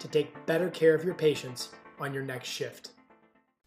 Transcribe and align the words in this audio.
to 0.00 0.08
take 0.08 0.46
better 0.46 0.68
care 0.68 0.94
of 0.94 1.04
your 1.04 1.14
patients 1.14 1.68
on 1.98 2.12
your 2.12 2.24
next 2.24 2.48
shift. 2.48 2.90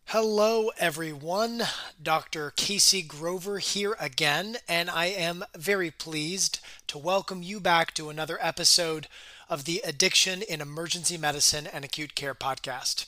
Hello, 0.08 0.70
everyone. 0.78 1.64
Dr. 2.02 2.52
Casey 2.56 3.02
Grover 3.02 3.60
here 3.60 3.96
again, 4.00 4.58
and 4.68 4.90
I 4.90 5.06
am 5.06 5.44
very 5.56 5.90
pleased 5.90 6.60
to 6.88 6.98
welcome 6.98 7.42
you 7.42 7.60
back 7.60 7.94
to 7.96 8.10
another 8.10 8.38
episode 8.42 9.08
of 9.50 9.66
the 9.66 9.82
Addiction 9.84 10.42
in 10.42 10.62
Emergency 10.62 11.18
Medicine 11.18 11.66
and 11.66 11.86
Acute 11.86 12.16
Care 12.16 12.36
podcast. 12.36 13.06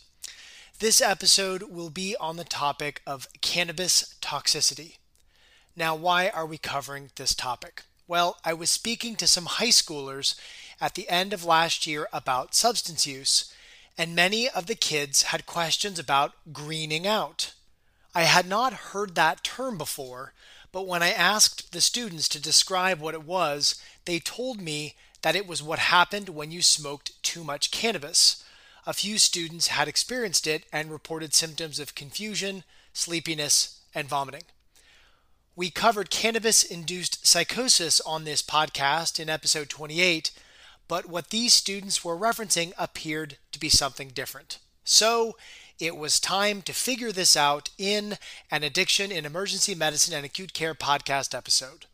This 0.79 1.01
episode 1.01 1.63
will 1.63 1.89
be 1.89 2.15
on 2.19 2.37
the 2.37 2.43
topic 2.43 3.01
of 3.05 3.27
cannabis 3.41 4.15
toxicity. 4.21 4.97
Now, 5.75 5.95
why 5.95 6.29
are 6.29 6.45
we 6.45 6.57
covering 6.57 7.11
this 7.15 7.35
topic? 7.35 7.83
Well, 8.07 8.37
I 8.43 8.53
was 8.53 8.71
speaking 8.71 9.15
to 9.17 9.27
some 9.27 9.45
high 9.45 9.69
schoolers 9.69 10.35
at 10.79 10.95
the 10.95 11.09
end 11.09 11.33
of 11.33 11.45
last 11.45 11.87
year 11.87 12.07
about 12.11 12.55
substance 12.55 13.07
use, 13.07 13.53
and 13.97 14.15
many 14.15 14.49
of 14.49 14.67
the 14.67 14.75
kids 14.75 15.23
had 15.23 15.45
questions 15.45 15.99
about 15.99 16.33
greening 16.51 17.07
out. 17.07 17.53
I 18.13 18.23
had 18.23 18.47
not 18.47 18.73
heard 18.73 19.15
that 19.15 19.43
term 19.43 19.77
before, 19.77 20.33
but 20.71 20.87
when 20.87 21.01
I 21.01 21.11
asked 21.11 21.71
the 21.71 21.81
students 21.81 22.27
to 22.29 22.41
describe 22.41 22.99
what 22.99 23.13
it 23.13 23.23
was, 23.23 23.81
they 24.05 24.19
told 24.19 24.61
me 24.61 24.95
that 25.21 25.35
it 25.35 25.47
was 25.47 25.63
what 25.63 25.79
happened 25.79 26.29
when 26.29 26.51
you 26.51 26.61
smoked 26.61 27.21
too 27.23 27.43
much 27.43 27.71
cannabis. 27.71 28.43
A 28.85 28.93
few 28.93 29.17
students 29.17 29.67
had 29.67 29.87
experienced 29.87 30.45
it 30.45 30.65
and 30.71 30.91
reported 30.91 31.33
symptoms 31.33 31.79
of 31.79 31.95
confusion, 31.95 32.63
sleepiness, 32.93 33.79
and 33.93 34.07
vomiting. 34.07 34.43
We 35.55 35.69
covered 35.69 36.09
cannabis 36.09 36.63
induced 36.63 37.25
psychosis 37.25 38.01
on 38.01 38.25
this 38.25 38.41
podcast 38.41 39.19
in 39.19 39.29
episode 39.29 39.69
28, 39.69 40.31
but 40.87 41.07
what 41.07 41.29
these 41.29 41.53
students 41.53 42.03
were 42.03 42.17
referencing 42.17 42.73
appeared 42.77 43.37
to 43.51 43.59
be 43.59 43.69
something 43.69 44.09
different. 44.09 44.59
So 44.83 45.35
it 45.79 45.97
was 45.97 46.19
time 46.19 46.61
to 46.63 46.73
figure 46.73 47.11
this 47.11 47.35
out 47.35 47.69
in 47.77 48.17
an 48.51 48.63
Addiction 48.63 49.11
in 49.11 49.25
Emergency 49.25 49.75
Medicine 49.75 50.13
and 50.13 50.25
Acute 50.25 50.53
Care 50.53 50.75
podcast 50.75 51.35
episode. 51.35 51.85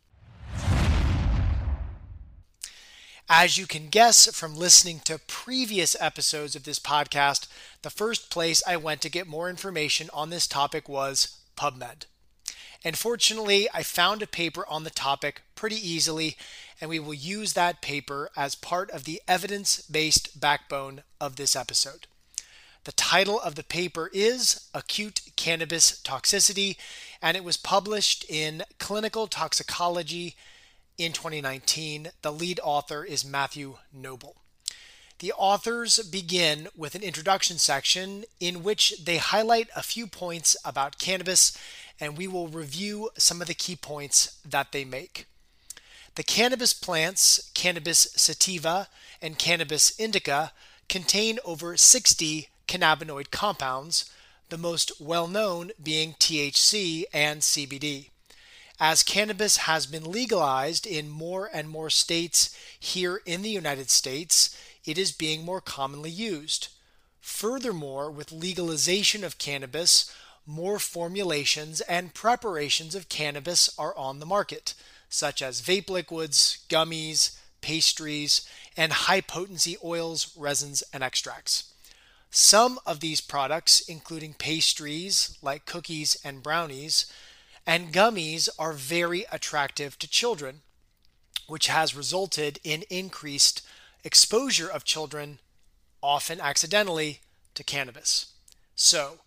As 3.33 3.57
you 3.57 3.65
can 3.65 3.87
guess 3.87 4.27
from 4.35 4.57
listening 4.57 4.99
to 5.05 5.17
previous 5.17 5.95
episodes 6.01 6.53
of 6.55 6.65
this 6.65 6.79
podcast, 6.79 7.47
the 7.81 7.89
first 7.89 8.29
place 8.29 8.61
I 8.67 8.75
went 8.75 8.99
to 9.01 9.09
get 9.09 9.25
more 9.25 9.49
information 9.49 10.09
on 10.13 10.29
this 10.29 10.47
topic 10.47 10.89
was 10.89 11.37
PubMed. 11.55 12.07
And 12.83 12.97
fortunately, 12.97 13.67
I 13.73 13.83
found 13.83 14.21
a 14.21 14.27
paper 14.27 14.65
on 14.67 14.83
the 14.83 14.89
topic 14.89 15.43
pretty 15.55 15.75
easily, 15.75 16.35
and 16.79 16.89
we 16.89 16.99
will 16.99 17.13
use 17.13 17.53
that 17.53 17.81
paper 17.81 18.29
as 18.35 18.55
part 18.55 18.89
of 18.91 19.03
the 19.03 19.21
evidence 19.27 19.81
based 19.81 20.39
backbone 20.39 21.03
of 21.19 21.35
this 21.35 21.55
episode. 21.55 22.07
The 22.83 22.91
title 22.93 23.39
of 23.39 23.53
the 23.53 23.63
paper 23.63 24.09
is 24.11 24.67
Acute 24.73 25.21
Cannabis 25.35 26.01
Toxicity, 26.01 26.77
and 27.21 27.37
it 27.37 27.43
was 27.43 27.55
published 27.55 28.25
in 28.27 28.63
Clinical 28.79 29.27
Toxicology 29.27 30.35
in 30.97 31.11
2019. 31.11 32.09
The 32.23 32.31
lead 32.31 32.59
author 32.63 33.03
is 33.03 33.23
Matthew 33.23 33.77
Noble. 33.93 34.37
The 35.19 35.33
authors 35.33 35.99
begin 35.99 36.69
with 36.75 36.95
an 36.95 37.03
introduction 37.03 37.59
section 37.59 38.23
in 38.39 38.63
which 38.63 38.95
they 39.03 39.17
highlight 39.17 39.69
a 39.75 39.83
few 39.83 40.07
points 40.07 40.57
about 40.65 40.97
cannabis 40.97 41.55
and 42.01 42.17
we 42.17 42.27
will 42.27 42.47
review 42.47 43.11
some 43.17 43.39
of 43.39 43.47
the 43.47 43.53
key 43.53 43.75
points 43.75 44.39
that 44.43 44.71
they 44.71 44.83
make. 44.83 45.27
The 46.15 46.23
cannabis 46.23 46.73
plants, 46.73 47.51
Cannabis 47.53 48.07
sativa 48.15 48.89
and 49.21 49.37
Cannabis 49.37 49.97
indica, 49.97 50.51
contain 50.89 51.39
over 51.45 51.77
60 51.77 52.49
cannabinoid 52.67 53.31
compounds, 53.31 54.11
the 54.49 54.57
most 54.57 54.99
well 54.99 55.27
known 55.27 55.71
being 55.81 56.13
THC 56.13 57.05
and 57.13 57.41
CBD. 57.41 58.09
As 58.79 59.03
cannabis 59.03 59.57
has 59.57 59.85
been 59.85 60.11
legalized 60.11 60.87
in 60.87 61.07
more 61.07 61.49
and 61.53 61.69
more 61.69 61.91
states 61.91 62.57
here 62.79 63.21
in 63.27 63.43
the 63.43 63.49
United 63.49 63.91
States, 63.91 64.57
it 64.83 64.97
is 64.97 65.11
being 65.11 65.45
more 65.45 65.61
commonly 65.61 66.09
used. 66.09 66.69
Furthermore, 67.21 68.09
with 68.09 68.31
legalization 68.31 69.23
of 69.23 69.37
cannabis, 69.37 70.11
more 70.45 70.79
formulations 70.79 71.81
and 71.81 72.13
preparations 72.13 72.95
of 72.95 73.09
cannabis 73.09 73.69
are 73.77 73.95
on 73.97 74.19
the 74.19 74.25
market, 74.25 74.73
such 75.09 75.41
as 75.41 75.61
vape 75.61 75.89
liquids, 75.89 76.65
gummies, 76.69 77.37
pastries, 77.61 78.47
and 78.75 78.91
high 78.91 79.21
potency 79.21 79.77
oils, 79.83 80.35
resins, 80.35 80.83
and 80.93 81.03
extracts. 81.03 81.71
Some 82.31 82.79
of 82.85 83.01
these 83.01 83.21
products, 83.21 83.81
including 83.81 84.33
pastries 84.33 85.37
like 85.41 85.65
cookies 85.65 86.17
and 86.23 86.41
brownies, 86.41 87.11
and 87.67 87.93
gummies, 87.93 88.47
are 88.57 88.73
very 88.73 89.25
attractive 89.31 89.99
to 89.99 90.07
children, 90.07 90.61
which 91.47 91.67
has 91.67 91.95
resulted 91.95 92.59
in 92.63 92.83
increased 92.89 93.61
exposure 94.03 94.69
of 94.69 94.85
children, 94.85 95.39
often 96.01 96.39
accidentally, 96.39 97.19
to 97.53 97.63
cannabis. 97.63 98.27
So, 98.75 99.19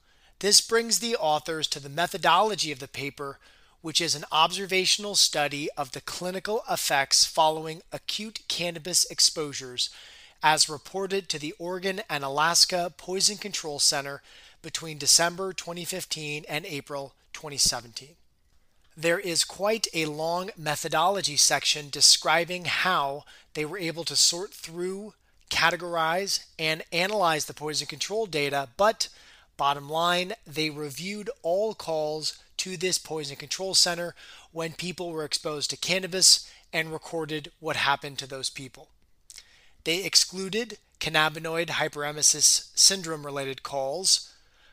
this 0.45 0.61
brings 0.61 0.99
the 0.99 1.17
authors 1.17 1.67
to 1.67 1.81
the 1.81 1.89
methodology 1.89 2.71
of 2.71 2.79
the 2.79 2.87
paper, 2.87 3.39
which 3.81 3.99
is 3.99 4.15
an 4.15 4.27
observational 4.31 5.15
study 5.15 5.71
of 5.75 5.93
the 5.93 6.03
clinical 6.03 6.63
effects 6.71 7.25
following 7.25 7.81
acute 7.91 8.41
cannabis 8.47 9.07
exposures 9.07 9.89
as 10.43 10.69
reported 10.69 11.31
to 11.31 11.39
the 11.39 11.55
Oregon 11.59 12.03
and 12.11 12.23
Alaska 12.23 12.93
Poison 12.95 13.39
Control 13.39 13.79
Center 13.79 14.21
between 14.61 14.99
December 14.99 15.55
2015 15.55 16.45
and 16.47 16.67
April 16.67 17.15
2017. 17.33 18.11
There 18.95 19.19
is 19.19 19.45
quite 19.45 19.87
a 19.95 20.05
long 20.05 20.51
methodology 20.59 21.39
section 21.39 21.89
describing 21.89 22.67
how 22.67 23.25
they 23.55 23.65
were 23.65 23.79
able 23.79 24.05
to 24.05 24.15
sort 24.15 24.53
through, 24.53 25.15
categorize, 25.49 26.45
and 26.59 26.83
analyze 26.93 27.47
the 27.47 27.55
poison 27.55 27.87
control 27.87 28.27
data, 28.27 28.69
but 28.77 29.09
Bottom 29.57 29.89
line, 29.89 30.35
they 30.47 30.71
reviewed 30.71 31.31
all 31.43 31.75
calls 31.75 32.39
to 32.59 32.77
this 32.77 32.99
poison 32.99 33.37
control 33.37 33.75
center 33.75 34.15
when 34.53 34.73
people 34.73 35.11
were 35.11 35.25
exposed 35.25 35.71
to 35.71 35.77
cannabis 35.77 36.51
and 36.73 36.93
recorded 36.93 37.53
what 37.61 37.77
happened 37.77 38.19
to 38.19 38.27
those 38.27 38.51
people. 38.51 38.89
They 39.85 40.05
excluded 40.05 40.79
cannabinoid 40.99 41.69
hyperemesis 41.69 42.71
syndrome 42.75 43.27
related 43.27 43.63
calls, 43.63 44.33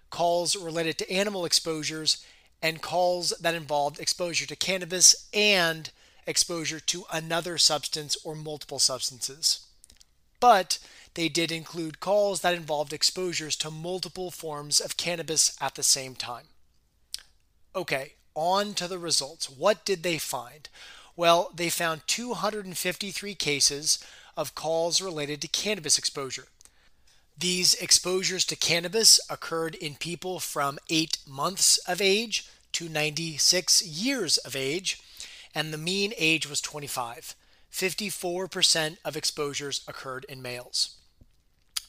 calls 0.09 0.55
related 0.55 0.97
to 0.99 1.11
animal 1.11 1.45
exposures, 1.45 2.25
and 2.61 2.81
calls 2.81 3.33
that 3.41 3.55
involved 3.55 3.99
exposure 3.99 4.45
to 4.45 4.55
cannabis 4.55 5.27
and 5.33 5.91
exposure 6.25 6.79
to 6.79 7.05
another 7.11 7.57
substance 7.57 8.15
or 8.23 8.35
multiple 8.35 8.79
substances. 8.79 9.65
But 10.39 10.79
they 11.13 11.29
did 11.29 11.51
include 11.51 11.99
calls 11.99 12.41
that 12.41 12.53
involved 12.53 12.93
exposures 12.93 13.55
to 13.57 13.71
multiple 13.71 14.31
forms 14.31 14.79
of 14.79 14.97
cannabis 14.97 15.57
at 15.59 15.75
the 15.75 15.83
same 15.83 16.15
time. 16.15 16.45
Okay, 17.75 18.13
on 18.33 18.73
to 18.75 18.87
the 18.87 18.99
results. 18.99 19.49
What 19.49 19.83
did 19.85 20.03
they 20.03 20.17
find? 20.17 20.69
Well, 21.15 21.51
they 21.53 21.69
found 21.69 22.01
253 22.07 23.35
cases 23.35 23.99
of 24.37 24.55
calls 24.55 25.01
related 25.01 25.41
to 25.41 25.47
cannabis 25.47 25.97
exposure. 25.97 26.47
These 27.37 27.73
exposures 27.75 28.45
to 28.45 28.55
cannabis 28.55 29.19
occurred 29.29 29.75
in 29.75 29.95
people 29.95 30.39
from 30.39 30.79
8 30.89 31.17
months 31.27 31.77
of 31.79 32.01
age 32.01 32.47
to 32.73 32.87
96 32.87 33.85
years 33.85 34.37
of 34.37 34.55
age, 34.55 35.01
and 35.53 35.73
the 35.73 35.77
mean 35.77 36.13
age 36.17 36.49
was 36.49 36.61
25. 36.61 37.35
54% 37.71 38.97
of 39.03 39.17
exposures 39.17 39.81
occurred 39.87 40.25
in 40.29 40.41
males. 40.41 40.97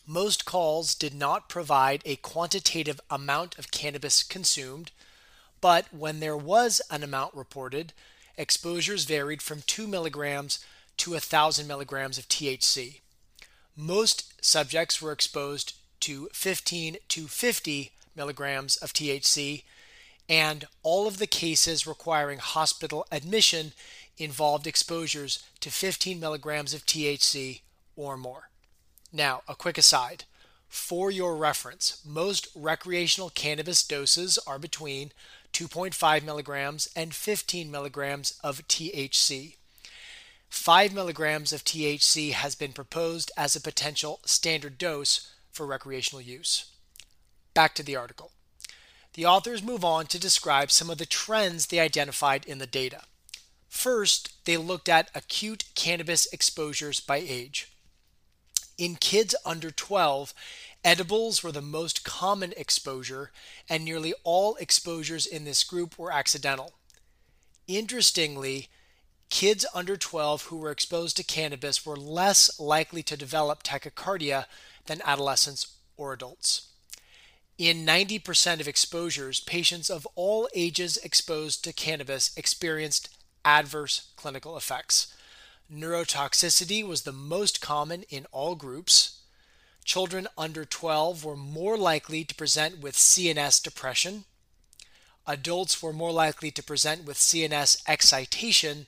Most 0.07 0.45
calls 0.45 0.97
did 0.97 1.15
not 1.15 1.49
provide 1.49 2.03
a 2.05 2.17
quantitative 2.17 3.01
amount 3.09 3.57
of 3.59 3.71
cannabis 3.71 4.25
consumed, 4.25 4.91
but 5.61 5.87
when 5.95 6.19
there 6.19 6.37
was 6.37 6.83
an 6.91 7.05
amount 7.05 7.35
reported, 7.35 7.93
exposures 8.37 9.05
varied 9.05 9.41
from 9.41 9.63
2 9.63 9.87
milligrams 9.87 10.59
to 10.97 11.13
1,000 11.13 11.69
milligrams 11.69 12.19
of 12.19 12.29
THC. 12.29 13.01
Most 13.77 14.45
subjects 14.45 15.01
were 15.01 15.13
exposed 15.13 15.75
to 16.01 16.29
15 16.33 16.97
to 17.09 17.29
50 17.29 17.93
milligrams 18.17 18.77
of 18.77 18.93
THC, 18.93 19.63
and 20.29 20.67
all 20.83 21.07
of 21.07 21.19
the 21.19 21.29
cases 21.29 21.87
requiring 21.87 22.39
hospital 22.39 23.07
admission 23.13 23.73
involved 24.19 24.67
exposures 24.67 25.45
to 25.61 25.71
15 25.71 26.19
milligrams 26.19 26.75
of 26.75 26.85
THC 26.85 27.61
or 27.95 28.17
more. 28.17 28.49
Now, 29.13 29.43
a 29.47 29.55
quick 29.55 29.77
aside. 29.77 30.25
For 30.69 31.11
your 31.11 31.37
reference, 31.37 32.01
most 32.05 32.49
recreational 32.55 33.29
cannabis 33.29 33.83
doses 33.83 34.39
are 34.47 34.59
between 34.59 35.13
2.5 35.53 36.25
milligrams 36.25 36.89
and 36.97 37.15
15 37.15 37.71
milligrams 37.71 38.39
of 38.43 38.67
THC. 38.69 39.57
5 40.49 40.95
milligrams 40.95 41.53
of 41.53 41.65
THC 41.65 42.33
has 42.33 42.55
been 42.55 42.73
proposed 42.73 43.31
as 43.37 43.55
a 43.55 43.61
potential 43.61 44.21
standard 44.25 44.79
dose 44.79 45.31
for 45.51 45.67
recreational 45.67 46.23
use. 46.23 46.67
Back 47.53 47.75
to 47.75 47.83
the 47.83 47.97
article. 47.97 48.33
The 49.15 49.27
authors 49.27 49.63
move 49.63 49.85
on 49.85 50.07
to 50.07 50.19
describe 50.19 50.71
some 50.71 50.89
of 50.89 50.97
the 50.97 51.05
trends 51.07 51.67
they 51.67 51.81
identified 51.81 52.47
in 52.47 52.59
the 52.59 52.67
data. 52.67 53.03
First, 53.69 54.45
they 54.47 54.57
looked 54.57 54.89
at 54.89 55.11
acute 55.15 55.65
cannabis 55.75 56.27
exposures 56.33 57.01
by 57.01 57.17
age. 57.19 57.72
In 58.83 58.97
kids 58.97 59.37
under 59.47 59.71
12, 59.71 60.35
edibles 60.83 61.41
were 61.41 61.53
the 61.53 61.63
most 61.63 62.03
common 62.03 62.53
exposure, 62.57 63.31
and 63.69 63.85
nearly 63.85 64.13
all 64.25 64.57
exposures 64.57 65.25
in 65.25 65.45
this 65.45 65.63
group 65.63 65.97
were 65.97 66.11
accidental. 66.11 66.73
Interestingly, 67.69 68.67
kids 69.31 69.65
under 69.73 69.97
12 69.97 70.47
who 70.47 70.57
were 70.57 70.73
exposed 70.73 71.17
to 71.19 71.23
cannabis 71.23 71.87
were 71.87 71.97
less 71.97 72.59
likely 72.59 73.05
to 73.05 73.17
develop 73.17 73.63
tachycardia 73.63 74.47
than 74.87 75.01
adolescents 75.05 75.77
or 75.97 76.13
adults. 76.13 76.67
In 77.59 77.87
90% 77.87 78.59
of 78.59 78.67
exposures, 78.67 79.39
patients 79.39 79.91
of 79.91 80.09
all 80.17 80.49
ages 80.57 80.97
exposed 80.97 81.63
to 81.63 81.73
cannabis 81.73 82.37
experienced 82.37 83.17
adverse 83.45 84.09
clinical 84.17 84.57
effects. 84.57 85.15
Neurotoxicity 85.73 86.87
was 86.87 87.03
the 87.03 87.13
most 87.13 87.63
common 87.63 88.03
in 88.11 88.27
all 88.31 88.55
groups. 88.55 89.21
Children 89.85 90.29
under 90.37 90.67
12 90.67 91.25
were 91.25 91.37
more 91.37 91.79
likely 91.79 92.25
to 92.25 92.35
present 92.35 92.81
with 92.81 92.95
CNS 92.95 93.63
depression. 93.63 94.25
Adults 95.27 95.83
were 95.83 95.95
more 95.95 96.13
likely 96.13 96.51
to 96.51 96.63
present 96.63 97.05
with 97.05 97.17
CNS 97.17 97.83
excitation, 97.89 98.87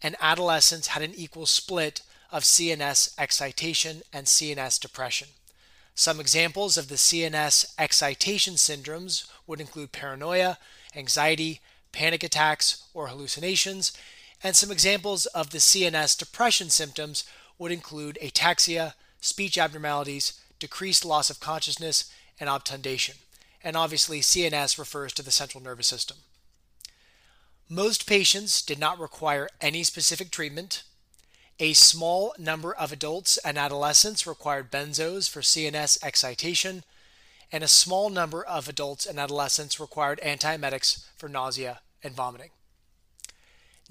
and 0.00 0.14
adolescents 0.20 0.88
had 0.88 1.02
an 1.02 1.14
equal 1.16 1.46
split 1.46 2.02
of 2.30 2.44
CNS 2.44 3.14
excitation 3.18 4.02
and 4.12 4.26
CNS 4.26 4.78
depression. 4.80 5.28
Some 5.94 6.20
examples 6.20 6.76
of 6.76 6.88
the 6.88 6.94
CNS 6.94 7.74
excitation 7.78 8.54
syndromes 8.54 9.26
would 9.46 9.60
include 9.60 9.90
paranoia, 9.90 10.58
anxiety, 10.94 11.60
panic 11.90 12.22
attacks, 12.22 12.84
or 12.94 13.08
hallucinations, 13.08 13.92
and 14.42 14.56
some 14.56 14.70
examples 14.70 15.26
of 15.26 15.50
the 15.50 15.58
CNS 15.58 16.18
depression 16.18 16.70
symptoms 16.70 17.24
would 17.58 17.72
include 17.72 18.18
ataxia, 18.22 18.94
speech 19.20 19.56
abnormalities, 19.56 20.40
decreased 20.58 21.04
loss 21.04 21.30
of 21.30 21.40
consciousness, 21.40 22.10
and 22.40 22.48
obtundation. 22.48 23.16
And 23.62 23.76
obviously, 23.76 24.20
CNS 24.20 24.78
refers 24.78 25.12
to 25.14 25.22
the 25.22 25.30
central 25.30 25.62
nervous 25.62 25.86
system. 25.86 26.18
Most 27.68 28.06
patients 28.06 28.60
did 28.62 28.78
not 28.78 28.98
require 28.98 29.48
any 29.60 29.84
specific 29.84 30.30
treatment. 30.30 30.82
A 31.60 31.72
small 31.72 32.34
number 32.38 32.74
of 32.74 32.92
adults 32.92 33.38
and 33.38 33.56
adolescents 33.56 34.26
required 34.26 34.72
benzos 34.72 35.30
for 35.30 35.40
CNS 35.40 36.02
excitation, 36.02 36.82
and 37.52 37.62
a 37.62 37.68
small 37.68 38.10
number 38.10 38.44
of 38.44 38.68
adults 38.68 39.06
and 39.06 39.20
adolescents 39.20 39.78
required 39.78 40.20
antiemetics 40.24 41.04
for 41.16 41.28
nausea 41.28 41.80
and 42.02 42.14
vomiting. 42.14 42.50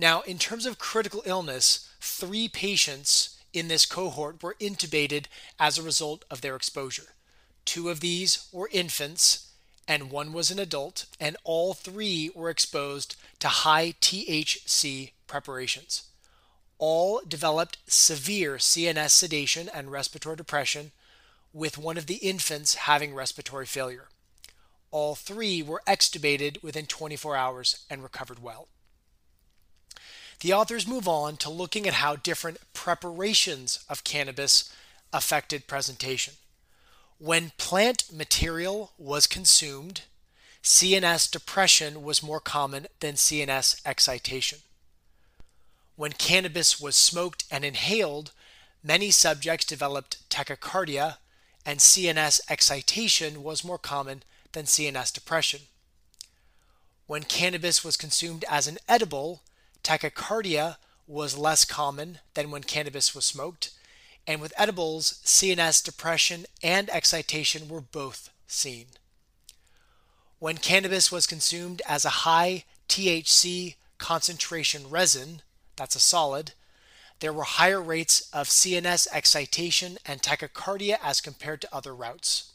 Now, 0.01 0.21
in 0.21 0.39
terms 0.39 0.65
of 0.65 0.79
critical 0.79 1.21
illness, 1.25 1.87
three 2.01 2.49
patients 2.49 3.37
in 3.53 3.69
this 3.69 3.85
cohort 3.85 4.41
were 4.41 4.55
intubated 4.59 5.25
as 5.59 5.77
a 5.77 5.83
result 5.83 6.25
of 6.29 6.41
their 6.41 6.55
exposure. 6.55 7.13
Two 7.63 7.89
of 7.89 7.99
these 7.99 8.47
were 8.51 8.69
infants, 8.73 9.47
and 9.87 10.11
one 10.11 10.33
was 10.33 10.51
an 10.51 10.59
adult, 10.59 11.05
and 11.19 11.37
all 11.43 11.73
three 11.73 12.31
were 12.33 12.49
exposed 12.49 13.15
to 13.39 13.47
high 13.47 13.93
THC 14.01 15.11
preparations 15.27 16.03
all 16.81 17.21
developed 17.27 17.77
severe 17.85 18.55
CNS 18.55 19.11
sedation 19.11 19.69
and 19.69 19.91
respiratory 19.91 20.35
depression, 20.35 20.91
with 21.53 21.77
one 21.77 21.95
of 21.95 22.07
the 22.07 22.15
infants 22.15 22.73
having 22.73 23.13
respiratory 23.13 23.67
failure. 23.67 24.07
All 24.89 25.13
three 25.13 25.61
were 25.61 25.83
extubated 25.87 26.61
within 26.63 26.87
24 26.87 27.35
hours 27.35 27.85
and 27.87 28.01
recovered 28.01 28.41
well. 28.41 28.67
The 30.41 30.53
authors 30.53 30.87
move 30.87 31.07
on 31.07 31.37
to 31.37 31.51
looking 31.51 31.87
at 31.87 31.95
how 31.95 32.15
different 32.15 32.57
preparations 32.73 33.85
of 33.87 34.03
cannabis 34.03 34.73
affected 35.13 35.67
presentation. 35.67 36.33
When 37.19 37.51
plant 37.57 38.11
material 38.11 38.91
was 38.97 39.27
consumed, 39.27 40.01
CNS 40.63 41.29
depression 41.29 42.01
was 42.01 42.23
more 42.23 42.39
common 42.39 42.87
than 43.01 43.13
CNS 43.13 43.81
excitation. 43.85 44.59
When 45.95 46.13
cannabis 46.13 46.81
was 46.81 46.95
smoked 46.95 47.43
and 47.51 47.63
inhaled, 47.63 48.31
many 48.83 49.11
subjects 49.11 49.67
developed 49.67 50.27
tachycardia, 50.31 51.17
and 51.63 51.79
CNS 51.79 52.41
excitation 52.49 53.43
was 53.43 53.63
more 53.63 53.77
common 53.77 54.23
than 54.53 54.65
CNS 54.65 55.13
depression. 55.13 55.61
When 57.05 57.23
cannabis 57.23 57.83
was 57.83 57.95
consumed 57.95 58.43
as 58.49 58.65
an 58.65 58.79
edible, 58.89 59.43
tachycardia 59.83 60.77
was 61.07 61.37
less 61.37 61.65
common 61.65 62.19
than 62.33 62.51
when 62.51 62.63
cannabis 62.63 63.13
was 63.13 63.25
smoked, 63.25 63.71
and 64.25 64.39
with 64.39 64.53
edibles, 64.57 65.19
CNS 65.25 65.83
depression 65.83 66.45
and 66.63 66.89
excitation 66.89 67.67
were 67.67 67.81
both 67.81 68.29
seen. 68.47 68.85
When 70.39 70.57
cannabis 70.57 71.11
was 71.11 71.27
consumed 71.27 71.81
as 71.87 72.05
a 72.05 72.21
high 72.25 72.63
THC 72.87 73.75
concentration 73.97 74.89
resin, 74.89 75.41
that's 75.75 75.95
a 75.95 75.99
solid. 75.99 76.53
There 77.19 77.33
were 77.33 77.43
higher 77.43 77.81
rates 77.81 78.29
of 78.33 78.47
CNS 78.47 79.07
excitation 79.11 79.97
and 80.05 80.21
tachycardia 80.21 80.97
as 81.03 81.21
compared 81.21 81.61
to 81.61 81.75
other 81.75 81.93
routes. 81.93 82.51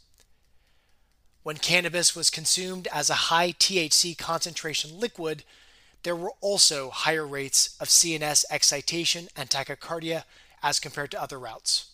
When 1.45 1.59
cannabis 1.59 2.17
was 2.17 2.29
consumed 2.29 2.89
as 2.93 3.09
a 3.09 3.31
high 3.31 3.53
THC 3.53 4.19
concentration 4.19 4.99
liquid, 4.99 5.45
there 6.07 6.15
were 6.15 6.35
also 6.41 6.91
higher 6.91 7.27
rates 7.27 7.77
of 7.81 7.89
CNS 7.89 8.45
excitation 8.49 9.27
and 9.35 9.51
tachycardia 9.51 10.23
as 10.63 10.79
compared 10.79 11.11
to 11.11 11.21
other 11.21 11.37
routes. 11.37 11.87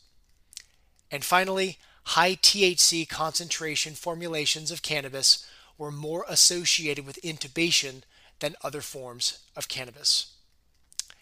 And 1.11 1.25
finally, 1.25 1.79
high 2.03 2.35
THC 2.35 3.09
concentration 3.09 3.95
formulations 3.95 4.71
of 4.71 4.83
cannabis 4.83 5.47
were 5.79 5.91
more 5.91 6.27
associated 6.29 7.07
with 7.07 7.23
intubation 7.23 8.03
than 8.41 8.55
other 8.63 8.83
forms 8.83 9.39
of 9.57 9.69
cannabis. 9.69 10.35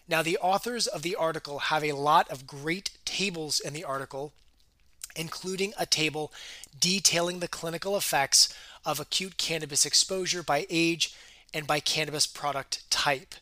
Now, 0.05 0.21
the 0.21 0.37
authors 0.39 0.85
of 0.85 1.01
the 1.01 1.15
article 1.15 1.59
have 1.59 1.85
a 1.85 1.93
lot 1.93 2.29
of 2.29 2.45
great 2.45 2.91
tables 3.05 3.61
in 3.61 3.71
the 3.71 3.85
article, 3.85 4.33
including 5.15 5.71
a 5.79 5.85
table 5.85 6.33
detailing 6.77 7.39
the 7.39 7.47
clinical 7.47 7.95
effects 7.95 8.53
of 8.83 8.99
acute 8.99 9.37
cannabis 9.37 9.85
exposure 9.85 10.43
by 10.43 10.67
age 10.69 11.15
and 11.53 11.67
by 11.67 11.79
cannabis 11.79 12.27
product 12.27 12.89
type. 12.89 13.35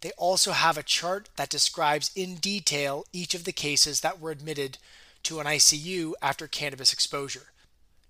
They 0.00 0.12
also 0.16 0.52
have 0.52 0.78
a 0.78 0.82
chart 0.82 1.28
that 1.36 1.48
describes 1.48 2.10
in 2.14 2.36
detail 2.36 3.04
each 3.12 3.34
of 3.34 3.44
the 3.44 3.52
cases 3.52 4.00
that 4.00 4.20
were 4.20 4.30
admitted 4.30 4.78
to 5.24 5.40
an 5.40 5.46
ICU 5.46 6.12
after 6.22 6.46
cannabis 6.46 6.92
exposure. 6.92 7.52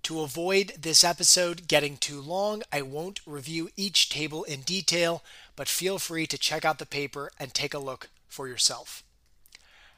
To 0.03 0.21
avoid 0.21 0.73
this 0.79 1.03
episode 1.03 1.67
getting 1.67 1.97
too 1.97 2.21
long, 2.21 2.63
I 2.71 2.81
won't 2.81 3.19
review 3.25 3.69
each 3.75 4.09
table 4.09 4.43
in 4.43 4.61
detail, 4.61 5.23
but 5.55 5.67
feel 5.67 5.99
free 5.99 6.25
to 6.27 6.37
check 6.37 6.63
out 6.63 6.79
the 6.79 6.85
paper 6.85 7.31
and 7.39 7.53
take 7.53 7.73
a 7.73 7.79
look 7.79 8.09
for 8.27 8.47
yourself. 8.47 9.03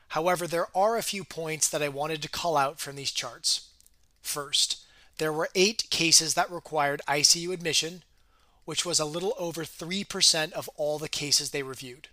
However, 0.10 0.48
there 0.48 0.67
are 0.75 0.98
a 0.98 1.03
few 1.03 1.24
points 1.24 1.70
that 1.70 1.81
I 1.81 1.88
wanted 1.88 2.22
to 2.24 2.29
call 2.29 2.58
out 2.58 2.79
from 2.79 2.96
these 2.96 3.12
charts. 3.12 3.70
First, 4.22 4.84
there 5.20 5.31
were 5.31 5.50
eight 5.55 5.89
cases 5.89 6.34
that 6.34 6.51
required 6.51 7.01
ICU 7.08 7.53
admission, 7.53 8.03
which 8.72 8.86
was 8.86 9.01
a 9.01 9.06
little 9.06 9.34
over 9.38 9.66
3% 9.66 10.54
of 10.54 10.70
all 10.78 10.98
the 10.98 11.10
cases 11.10 11.50
they 11.50 11.62
reviewed. 11.62 12.08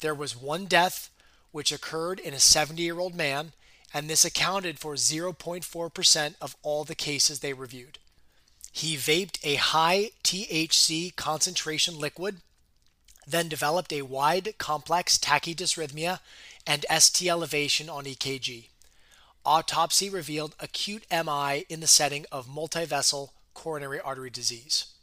There 0.00 0.14
was 0.14 0.34
one 0.34 0.64
death, 0.64 1.10
which 1.52 1.70
occurred 1.70 2.18
in 2.18 2.32
a 2.32 2.40
70 2.40 2.80
year 2.80 2.98
old 2.98 3.14
man, 3.14 3.52
and 3.92 4.08
this 4.08 4.24
accounted 4.24 4.78
for 4.78 4.94
0.4% 4.94 6.34
of 6.40 6.56
all 6.62 6.84
the 6.84 6.94
cases 6.94 7.40
they 7.40 7.52
reviewed. 7.52 7.98
He 8.72 8.96
vaped 8.96 9.38
a 9.44 9.56
high 9.56 10.12
THC 10.22 11.14
concentration 11.16 11.98
liquid, 11.98 12.36
then 13.26 13.50
developed 13.50 13.92
a 13.92 14.00
wide 14.00 14.54
complex 14.56 15.18
tachydysrhythmia 15.18 16.20
and 16.66 16.86
ST 16.98 17.28
elevation 17.28 17.90
on 17.90 18.04
EKG. 18.06 18.68
autopsy 19.44 20.08
revealed 20.08 20.56
acute 20.58 21.04
MI 21.12 21.66
in 21.68 21.80
the 21.80 21.86
setting 21.86 22.24
of 22.32 22.46
multivessel 22.46 23.32
coronary 23.52 24.00
artery 24.00 24.30
disease. 24.30 24.93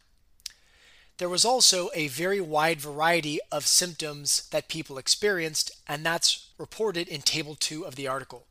There 1.21 1.29
was 1.29 1.45
also 1.45 1.91
a 1.93 2.07
very 2.07 2.41
wide 2.41 2.81
variety 2.81 3.39
of 3.51 3.67
symptoms 3.67 4.47
that 4.49 4.67
people 4.67 4.97
experienced, 4.97 5.69
and 5.87 6.03
that's 6.03 6.47
reported 6.57 7.07
in 7.07 7.21
Table 7.21 7.53
2 7.53 7.85
of 7.85 7.95
the 7.95 8.07
article. 8.07 8.47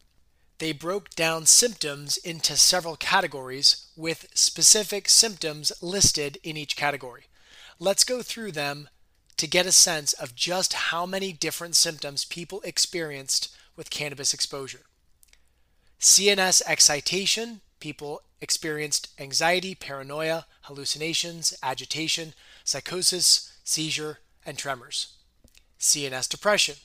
They 0.58 0.70
broke 0.70 1.10
down 1.10 1.46
symptoms 1.46 2.16
into 2.16 2.56
several 2.56 2.94
categories 2.94 3.86
with 3.96 4.28
specific 4.34 5.08
symptoms 5.08 5.72
listed 5.82 6.38
in 6.44 6.56
each 6.56 6.76
category. 6.76 7.24
Let's 7.80 8.04
go 8.04 8.22
through 8.22 8.52
them 8.52 8.88
to 9.38 9.48
get 9.48 9.66
a 9.66 9.72
sense 9.72 10.12
of 10.12 10.36
just 10.36 10.74
how 10.74 11.06
many 11.06 11.32
different 11.32 11.74
symptoms 11.74 12.24
people 12.24 12.60
experienced 12.60 13.52
with 13.74 13.90
cannabis 13.90 14.32
exposure. 14.32 14.82
CNS 15.98 16.62
excitation, 16.68 17.62
people 17.80 18.22
experienced 18.40 19.08
anxiety, 19.18 19.74
paranoia, 19.74 20.46
hallucinations, 20.70 21.52
agitation, 21.64 22.32
psychosis, 22.62 23.58
seizure, 23.64 24.18
and 24.46 24.56
tremors. 24.56 25.14
CNS 25.80 26.28
depression, 26.28 26.76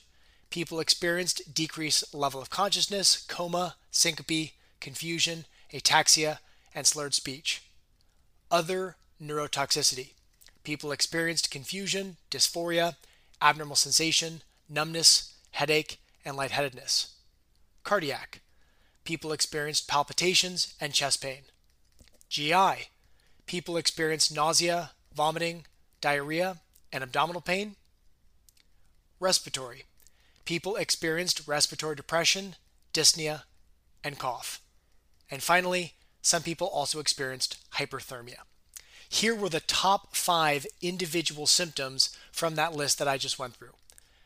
people 0.50 0.80
experienced 0.80 1.54
decreased 1.54 2.12
level 2.12 2.42
of 2.42 2.50
consciousness, 2.50 3.24
coma, 3.28 3.76
syncope, 3.92 4.50
confusion, 4.80 5.44
ataxia, 5.72 6.38
and 6.74 6.84
slurred 6.84 7.14
speech. 7.14 7.62
Other 8.50 8.96
neurotoxicity, 9.22 10.14
people 10.64 10.90
experienced 10.90 11.52
confusion, 11.52 12.16
dysphoria, 12.28 12.96
abnormal 13.40 13.76
sensation, 13.76 14.42
numbness, 14.68 15.32
headache, 15.52 16.00
and 16.24 16.36
lightheadedness. 16.36 17.14
Cardiac, 17.84 18.40
people 19.04 19.32
experienced 19.32 19.86
palpitations 19.86 20.74
and 20.80 20.92
chest 20.92 21.22
pain. 21.22 21.42
GI, 22.28 22.88
people 23.46 23.76
experienced 23.76 24.34
nausea, 24.34 24.90
vomiting, 25.14 25.64
diarrhea, 26.00 26.58
and 26.92 27.02
abdominal 27.02 27.40
pain. 27.40 27.76
Respiratory, 29.18 29.84
people 30.44 30.76
experienced 30.76 31.46
respiratory 31.46 31.96
depression, 31.96 32.56
dyspnea, 32.92 33.42
and 34.04 34.18
cough. 34.18 34.60
And 35.30 35.42
finally, 35.42 35.94
some 36.22 36.42
people 36.42 36.66
also 36.66 37.00
experienced 37.00 37.56
hyperthermia. 37.74 38.40
Here 39.08 39.34
were 39.34 39.48
the 39.48 39.60
top 39.60 40.16
five 40.16 40.66
individual 40.82 41.46
symptoms 41.46 42.16
from 42.32 42.56
that 42.56 42.74
list 42.74 42.98
that 42.98 43.08
I 43.08 43.16
just 43.16 43.38
went 43.38 43.54
through. 43.54 43.74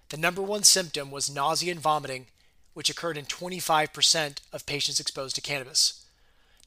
The 0.09 0.17
number 0.17 0.43
one 0.43 0.65
symptom 0.65 1.11
was 1.11 1.33
nausea 1.33 1.71
and 1.71 1.81
vomiting 1.81 2.27
which 2.73 2.91
occurred 2.91 3.17
in 3.17 3.27
25% 3.27 4.39
of 4.53 4.67
patients 4.67 5.01
exposed 5.01 5.35
to 5.35 5.41
cannabis. 5.41 6.00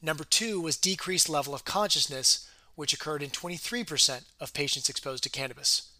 Number 0.04 0.24
two 0.24 0.60
was 0.60 0.76
decreased 0.76 1.30
level 1.30 1.54
of 1.54 1.64
consciousness, 1.64 2.46
which 2.74 2.92
occurred 2.92 3.22
in 3.22 3.30
23% 3.30 4.24
of 4.38 4.52
patients 4.52 4.90
exposed 4.90 5.22
to 5.22 5.30
cannabis. 5.30 5.92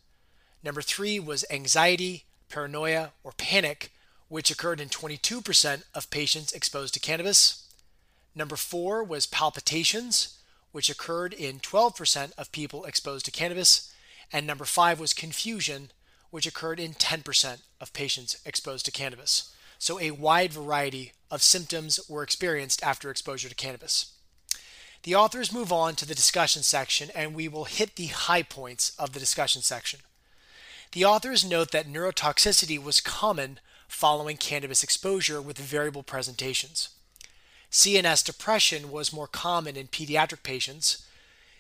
Number 0.62 0.82
three 0.82 1.18
was 1.18 1.46
anxiety, 1.50 2.25
paranoia, 2.50 3.12
or 3.23 3.32
panic, 3.32 3.92
which 4.28 4.50
occurred 4.50 4.78
in 4.78 4.90
22% 4.90 5.84
of 5.94 6.11
patients 6.11 6.52
exposed 6.52 6.92
to 6.92 7.00
cannabis. 7.00 7.66
Number 8.34 8.56
four 8.56 9.02
was 9.02 9.26
palpitations, 9.26 10.37
which 10.70 10.90
occurred 10.90 11.32
in 11.32 11.58
12% 11.61 12.32
of 12.37 12.52
people 12.52 12.84
exposed 12.84 13.25
to 13.25 13.30
cannabis. 13.30 13.90
And 14.30 14.46
number 14.46 14.66
five 14.66 15.00
was 15.00 15.14
confusion, 15.14 15.92
which 16.28 16.46
occurred 16.46 16.78
in 16.78 16.92
10% 16.92 17.62
of 17.80 17.94
patients 17.94 18.37
exposed 18.44 18.84
to 18.84 18.90
cannabis 18.90 19.53
so 19.78 20.00
a 20.00 20.11
wide 20.11 20.52
variety 20.52 21.12
of 21.31 21.43
symptoms 21.43 22.00
were 22.09 22.23
experienced 22.23 22.83
after 22.83 23.11
exposure 23.11 23.49
to 23.49 23.54
cannabis. 23.54 24.12
The 25.04 25.14
authors 25.14 25.52
move 25.52 25.71
on 25.73 25.97
to 25.97 26.07
the 26.07 26.14
discussion 26.14 26.62
section, 26.62 27.11
and 27.14 27.35
we 27.35 27.47
will 27.47 27.64
hit 27.64 27.97
the 27.97 28.07
high 28.07 28.43
points 28.43 28.93
of 28.99 29.12
the 29.12 29.21
discussion 29.21 29.61
section. 29.61 30.00
The 30.93 31.04
authors 31.04 31.45
note 31.45 31.73
that 31.73 31.87
neurotoxicity 31.87 32.83
was 32.83 33.00
common 33.00 33.59
following 33.87 34.37
cannabis 34.37 34.83
exposure 34.83 35.43
with 35.43 35.59
variable 35.59 36.02
presentations. 36.02 36.88
CNS 37.71 38.25
depression 38.25 38.90
was 38.90 39.12
more 39.12 39.26
common 39.26 39.76
in 39.76 39.88
pediatric 39.88 40.43
patients, 40.43 41.04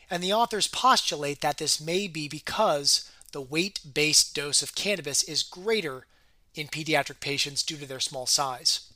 and 0.08 0.22
the 0.22 0.32
authors 0.32 0.68
postulate 0.68 1.40
that 1.40 1.58
this 1.58 1.80
may 1.80 2.06
be 2.06 2.28
because 2.28 3.10
the 3.32 3.40
weight 3.40 3.80
based 3.92 4.34
dose 4.34 4.62
of 4.62 4.74
cannabis 4.74 5.22
is 5.24 5.42
greater 5.42 6.06
in 6.54 6.68
pediatric 6.68 7.20
patients 7.20 7.62
due 7.62 7.76
to 7.76 7.86
their 7.86 8.00
small 8.00 8.26
size. 8.26 8.90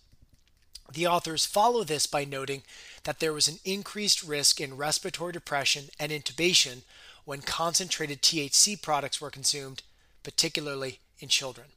The 0.93 1.07
authors 1.07 1.45
follow 1.45 1.85
this 1.85 2.07
by 2.07 2.25
noting 2.25 2.63
that 3.05 3.21
there 3.21 3.33
was 3.33 3.49
an 3.49 3.59
increased 3.65 4.23
risk 4.23 4.61
in 4.61 4.77
respiratory 4.77 5.33
depression 5.33 5.85
and 6.01 6.11
intubation 6.11 6.83
when 7.25 7.43
concentrated 7.43 8.23
THC 8.23 8.81
products 8.81 9.21
were 9.21 9.31
consumed, 9.31 9.83
particularly 10.23 11.01
in 11.21 11.29
children. 11.29 11.69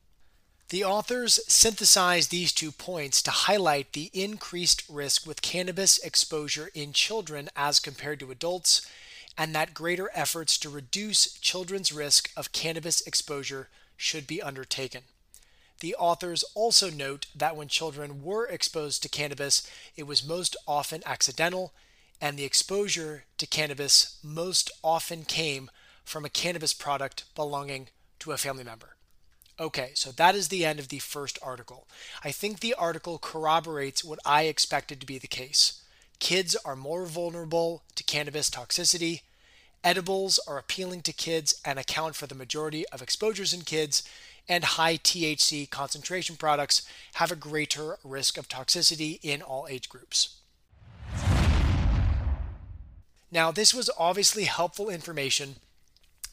The 0.69 0.85
authors 0.85 1.41
synthesize 1.49 2.29
these 2.29 2.53
two 2.53 2.71
points 2.71 3.21
to 3.23 3.31
highlight 3.31 3.91
the 3.91 4.09
increased 4.13 4.83
risk 4.87 5.27
with 5.27 5.41
cannabis 5.41 5.97
exposure 5.97 6.69
in 6.73 6.93
children 6.93 7.49
as 7.57 7.79
compared 7.79 8.21
to 8.21 8.31
adults, 8.31 8.87
and 9.37 9.53
that 9.53 9.73
greater 9.73 10.09
efforts 10.13 10.57
to 10.59 10.69
reduce 10.69 11.33
children's 11.33 11.91
risk 11.91 12.31
of 12.37 12.53
cannabis 12.53 13.01
exposure 13.01 13.67
should 13.97 14.25
be 14.25 14.41
undertaken. 14.41 15.01
The 15.81 15.95
authors 15.95 16.43
also 16.53 16.89
note 16.89 17.25
that 17.35 17.55
when 17.55 17.67
children 17.67 18.23
were 18.23 18.45
exposed 18.45 19.01
to 19.03 19.09
cannabis, 19.09 19.67
it 19.97 20.03
was 20.03 20.23
most 20.23 20.55
often 20.67 21.01
accidental, 21.05 21.73
and 22.21 22.37
the 22.37 22.45
exposure 22.45 23.25
to 23.39 23.47
cannabis 23.47 24.17
most 24.23 24.71
often 24.83 25.25
came 25.25 25.71
from 26.05 26.23
a 26.23 26.29
cannabis 26.29 26.73
product 26.73 27.25
belonging 27.33 27.87
to 28.19 28.31
a 28.31 28.37
family 28.37 28.63
member. 28.63 28.95
Okay, 29.59 29.91
so 29.95 30.11
that 30.11 30.35
is 30.35 30.47
the 30.47 30.65
end 30.65 30.79
of 30.79 30.89
the 30.89 30.99
first 30.99 31.39
article. 31.41 31.87
I 32.23 32.31
think 32.31 32.59
the 32.59 32.75
article 32.75 33.17
corroborates 33.17 34.03
what 34.03 34.19
I 34.23 34.43
expected 34.43 34.99
to 34.99 35.07
be 35.07 35.17
the 35.17 35.27
case. 35.27 35.81
Kids 36.19 36.55
are 36.63 36.75
more 36.75 37.07
vulnerable 37.07 37.81
to 37.95 38.03
cannabis 38.03 38.51
toxicity. 38.51 39.21
Edibles 39.83 40.39
are 40.47 40.59
appealing 40.59 41.01
to 41.01 41.13
kids 41.13 41.59
and 41.65 41.79
account 41.79 42.15
for 42.15 42.27
the 42.27 42.35
majority 42.35 42.87
of 42.89 43.01
exposures 43.01 43.51
in 43.51 43.61
kids, 43.61 44.03
and 44.47 44.63
high 44.63 44.97
THC 44.97 45.69
concentration 45.69 46.35
products 46.35 46.81
have 47.15 47.31
a 47.31 47.35
greater 47.35 47.97
risk 48.03 48.37
of 48.37 48.47
toxicity 48.47 49.19
in 49.21 49.41
all 49.41 49.67
age 49.69 49.89
groups. 49.89 50.37
Now, 53.31 53.51
this 53.51 53.73
was 53.73 53.89
obviously 53.97 54.43
helpful 54.43 54.89
information, 54.89 55.55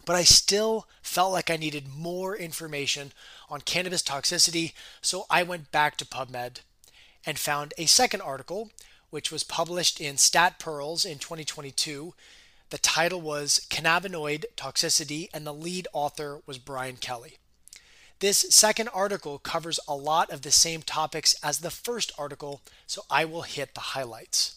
but 0.04 0.16
I 0.16 0.24
still 0.24 0.88
felt 1.00 1.32
like 1.32 1.48
I 1.48 1.56
needed 1.56 1.86
more 1.86 2.34
information 2.36 3.12
on 3.48 3.60
cannabis 3.60 4.02
toxicity, 4.02 4.72
so 5.00 5.24
I 5.30 5.44
went 5.44 5.70
back 5.70 5.96
to 5.98 6.04
PubMed 6.04 6.60
and 7.24 7.38
found 7.38 7.72
a 7.78 7.86
second 7.86 8.22
article, 8.22 8.70
which 9.10 9.30
was 9.30 9.44
published 9.44 10.00
in 10.00 10.16
Stat 10.16 10.58
Pearls 10.58 11.04
in 11.04 11.18
2022. 11.18 12.14
The 12.70 12.78
title 12.78 13.20
was 13.20 13.66
Cannabinoid 13.70 14.44
Toxicity, 14.56 15.28
and 15.32 15.46
the 15.46 15.54
lead 15.54 15.86
author 15.92 16.40
was 16.46 16.58
Brian 16.58 16.96
Kelly. 16.96 17.38
This 18.20 18.46
second 18.50 18.88
article 18.88 19.38
covers 19.38 19.78
a 19.86 19.94
lot 19.94 20.30
of 20.30 20.42
the 20.42 20.50
same 20.50 20.82
topics 20.82 21.36
as 21.40 21.60
the 21.60 21.70
first 21.70 22.10
article, 22.18 22.60
so 22.84 23.02
I 23.08 23.24
will 23.24 23.42
hit 23.42 23.74
the 23.74 23.80
highlights. 23.80 24.56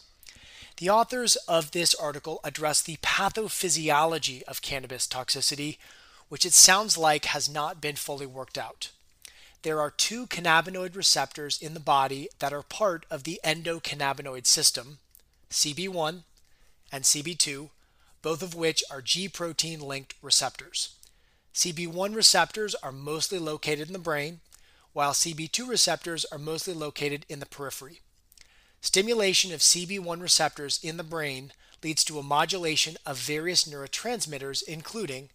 The 0.78 0.90
authors 0.90 1.36
of 1.46 1.70
this 1.70 1.94
article 1.94 2.40
address 2.42 2.82
the 2.82 2.96
pathophysiology 2.96 4.42
of 4.42 4.62
cannabis 4.62 5.06
toxicity, 5.06 5.78
which 6.28 6.44
it 6.44 6.54
sounds 6.54 6.98
like 6.98 7.26
has 7.26 7.48
not 7.48 7.80
been 7.80 7.94
fully 7.94 8.26
worked 8.26 8.58
out. 8.58 8.90
There 9.62 9.80
are 9.80 9.92
two 9.92 10.26
cannabinoid 10.26 10.96
receptors 10.96 11.62
in 11.62 11.74
the 11.74 11.78
body 11.78 12.28
that 12.40 12.52
are 12.52 12.64
part 12.64 13.06
of 13.10 13.22
the 13.22 13.38
endocannabinoid 13.44 14.44
system, 14.44 14.98
CB1 15.50 16.24
and 16.90 17.04
CB2, 17.04 17.68
both 18.22 18.42
of 18.42 18.56
which 18.56 18.82
are 18.90 19.00
G 19.00 19.28
protein 19.28 19.78
linked 19.78 20.14
receptors. 20.20 20.96
CB1 21.54 22.14
receptors 22.14 22.74
are 22.76 22.92
mostly 22.92 23.38
located 23.38 23.88
in 23.88 23.92
the 23.92 23.98
brain, 23.98 24.40
while 24.92 25.12
CB2 25.12 25.68
receptors 25.68 26.24
are 26.26 26.38
mostly 26.38 26.74
located 26.74 27.26
in 27.28 27.40
the 27.40 27.46
periphery. 27.46 28.00
Stimulation 28.80 29.52
of 29.52 29.60
CB1 29.60 30.20
receptors 30.20 30.80
in 30.82 30.96
the 30.96 31.04
brain 31.04 31.52
leads 31.82 32.04
to 32.04 32.18
a 32.18 32.22
modulation 32.22 32.96
of 33.04 33.18
various 33.18 33.64
neurotransmitters, 33.64 34.62
including 34.66 35.30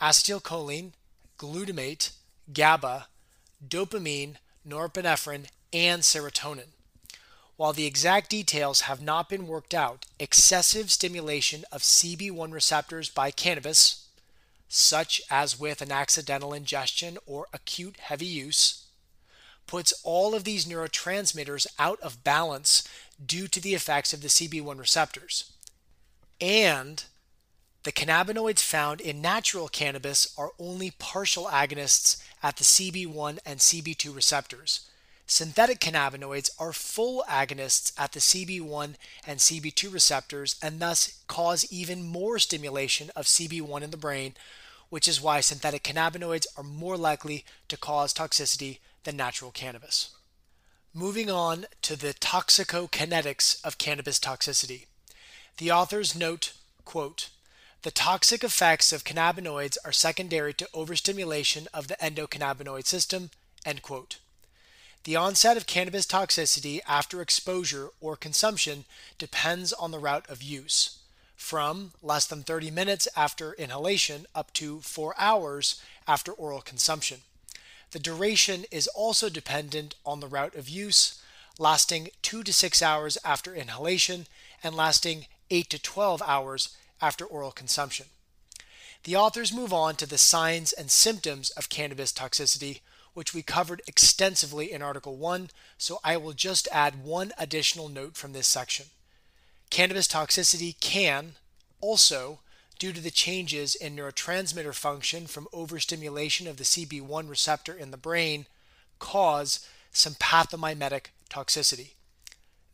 acetylcholine, 0.00 0.92
glutamate, 1.38 2.12
GABA, 2.52 3.08
dopamine, 3.66 4.36
norepinephrine, 4.66 5.46
and 5.72 6.02
serotonin. 6.02 6.68
While 7.56 7.72
the 7.72 7.86
exact 7.86 8.30
details 8.30 8.82
have 8.82 9.02
not 9.02 9.28
been 9.28 9.48
worked 9.48 9.74
out, 9.74 10.06
excessive 10.20 10.90
stimulation 10.92 11.64
of 11.72 11.82
CB1 11.82 12.52
receptors 12.52 13.10
by 13.10 13.32
cannabis, 13.32 14.07
such 14.68 15.20
as 15.30 15.58
with 15.58 15.80
an 15.80 15.90
accidental 15.90 16.52
ingestion 16.52 17.18
or 17.26 17.46
acute 17.52 17.96
heavy 17.98 18.26
use, 18.26 18.84
puts 19.66 19.92
all 20.02 20.34
of 20.34 20.44
these 20.44 20.66
neurotransmitters 20.66 21.66
out 21.78 22.00
of 22.00 22.24
balance 22.24 22.86
due 23.24 23.48
to 23.48 23.60
the 23.60 23.74
effects 23.74 24.12
of 24.12 24.22
the 24.22 24.28
CB1 24.28 24.78
receptors. 24.78 25.52
And 26.40 27.04
the 27.84 27.92
cannabinoids 27.92 28.60
found 28.60 29.00
in 29.00 29.22
natural 29.22 29.68
cannabis 29.68 30.34
are 30.36 30.52
only 30.58 30.90
partial 30.90 31.46
agonists 31.46 32.22
at 32.42 32.56
the 32.56 32.64
CB1 32.64 33.38
and 33.46 33.60
CB2 33.60 34.14
receptors. 34.14 34.88
Synthetic 35.26 35.78
cannabinoids 35.78 36.50
are 36.58 36.72
full 36.72 37.22
agonists 37.28 37.92
at 37.98 38.12
the 38.12 38.20
CB1 38.20 38.94
and 39.26 39.38
CB2 39.38 39.92
receptors 39.92 40.56
and 40.62 40.80
thus 40.80 41.22
cause 41.26 41.70
even 41.70 42.02
more 42.02 42.38
stimulation 42.38 43.10
of 43.14 43.26
CB1 43.26 43.82
in 43.82 43.90
the 43.90 43.96
brain, 43.98 44.34
which 44.90 45.08
is 45.08 45.20
why 45.20 45.40
synthetic 45.40 45.82
cannabinoids 45.82 46.46
are 46.56 46.64
more 46.64 46.96
likely 46.96 47.44
to 47.68 47.76
cause 47.76 48.14
toxicity 48.14 48.78
than 49.04 49.16
natural 49.16 49.50
cannabis. 49.50 50.10
Moving 50.94 51.30
on 51.30 51.66
to 51.82 51.96
the 51.96 52.14
toxicokinetics 52.14 53.64
of 53.64 53.78
cannabis 53.78 54.18
toxicity. 54.18 54.86
The 55.58 55.70
authors 55.70 56.14
note, 56.14 56.52
quote, 56.84 57.28
the 57.82 57.90
toxic 57.92 58.42
effects 58.42 58.92
of 58.92 59.04
cannabinoids 59.04 59.76
are 59.84 59.92
secondary 59.92 60.52
to 60.54 60.68
overstimulation 60.74 61.68
of 61.72 61.86
the 61.86 61.96
endocannabinoid 61.96 62.86
system, 62.86 63.30
end 63.64 63.82
quote. 63.82 64.18
The 65.04 65.14
onset 65.14 65.56
of 65.56 65.66
cannabis 65.66 66.04
toxicity 66.04 66.80
after 66.88 67.22
exposure 67.22 67.90
or 68.00 68.16
consumption 68.16 68.84
depends 69.16 69.72
on 69.72 69.92
the 69.92 69.98
route 69.98 70.28
of 70.28 70.42
use, 70.42 70.97
from 71.38 71.92
less 72.02 72.26
than 72.26 72.42
30 72.42 72.70
minutes 72.72 73.06
after 73.16 73.52
inhalation 73.54 74.26
up 74.34 74.52
to 74.52 74.80
4 74.80 75.14
hours 75.16 75.80
after 76.06 76.32
oral 76.32 76.60
consumption. 76.60 77.20
The 77.92 78.00
duration 78.00 78.64
is 78.72 78.88
also 78.88 79.30
dependent 79.30 79.94
on 80.04 80.18
the 80.20 80.26
route 80.26 80.56
of 80.56 80.68
use, 80.68 81.22
lasting 81.56 82.10
2 82.22 82.42
to 82.42 82.52
6 82.52 82.82
hours 82.82 83.16
after 83.24 83.54
inhalation 83.54 84.26
and 84.62 84.74
lasting 84.74 85.26
8 85.48 85.70
to 85.70 85.78
12 85.78 86.20
hours 86.26 86.76
after 87.00 87.24
oral 87.24 87.52
consumption. 87.52 88.06
The 89.04 89.16
authors 89.16 89.52
move 89.52 89.72
on 89.72 89.94
to 89.96 90.06
the 90.06 90.18
signs 90.18 90.72
and 90.72 90.90
symptoms 90.90 91.50
of 91.50 91.68
cannabis 91.68 92.12
toxicity, 92.12 92.80
which 93.14 93.32
we 93.32 93.42
covered 93.42 93.80
extensively 93.86 94.72
in 94.72 94.82
Article 94.82 95.16
1, 95.16 95.50
so 95.78 96.00
I 96.02 96.16
will 96.16 96.32
just 96.32 96.66
add 96.72 97.04
one 97.04 97.32
additional 97.38 97.88
note 97.88 98.16
from 98.16 98.32
this 98.32 98.48
section. 98.48 98.86
Cannabis 99.70 100.08
toxicity 100.08 100.78
can 100.80 101.34
also, 101.80 102.40
due 102.78 102.92
to 102.92 103.00
the 103.00 103.10
changes 103.10 103.74
in 103.74 103.96
neurotransmitter 103.96 104.74
function 104.74 105.26
from 105.26 105.48
overstimulation 105.52 106.46
of 106.46 106.56
the 106.56 106.64
CB1 106.64 107.28
receptor 107.28 107.74
in 107.74 107.90
the 107.90 107.96
brain, 107.96 108.46
cause 108.98 109.66
sympathomimetic 109.92 111.06
toxicity. 111.30 111.90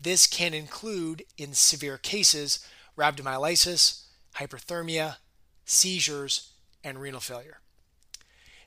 This 0.01 0.27
can 0.27 0.55
include, 0.55 1.25
in 1.37 1.55
severe 1.55 1.99
cases, 1.99 2.67
rhabdomyolysis, 2.97 4.03
hyperthermia, 4.37 5.17
seizures, 5.65 6.53
and 6.83 7.01
renal 7.01 7.21
failure. 7.21 7.59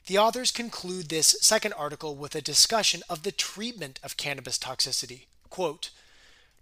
The 0.07 0.17
authors 0.17 0.51
conclude 0.51 1.09
this 1.09 1.35
second 1.41 1.73
article 1.73 2.15
with 2.15 2.33
a 2.33 2.41
discussion 2.41 3.01
of 3.09 3.23
the 3.23 3.31
treatment 3.31 3.99
of 4.03 4.17
cannabis 4.17 4.57
toxicity. 4.57 5.25
Quote, 5.49 5.91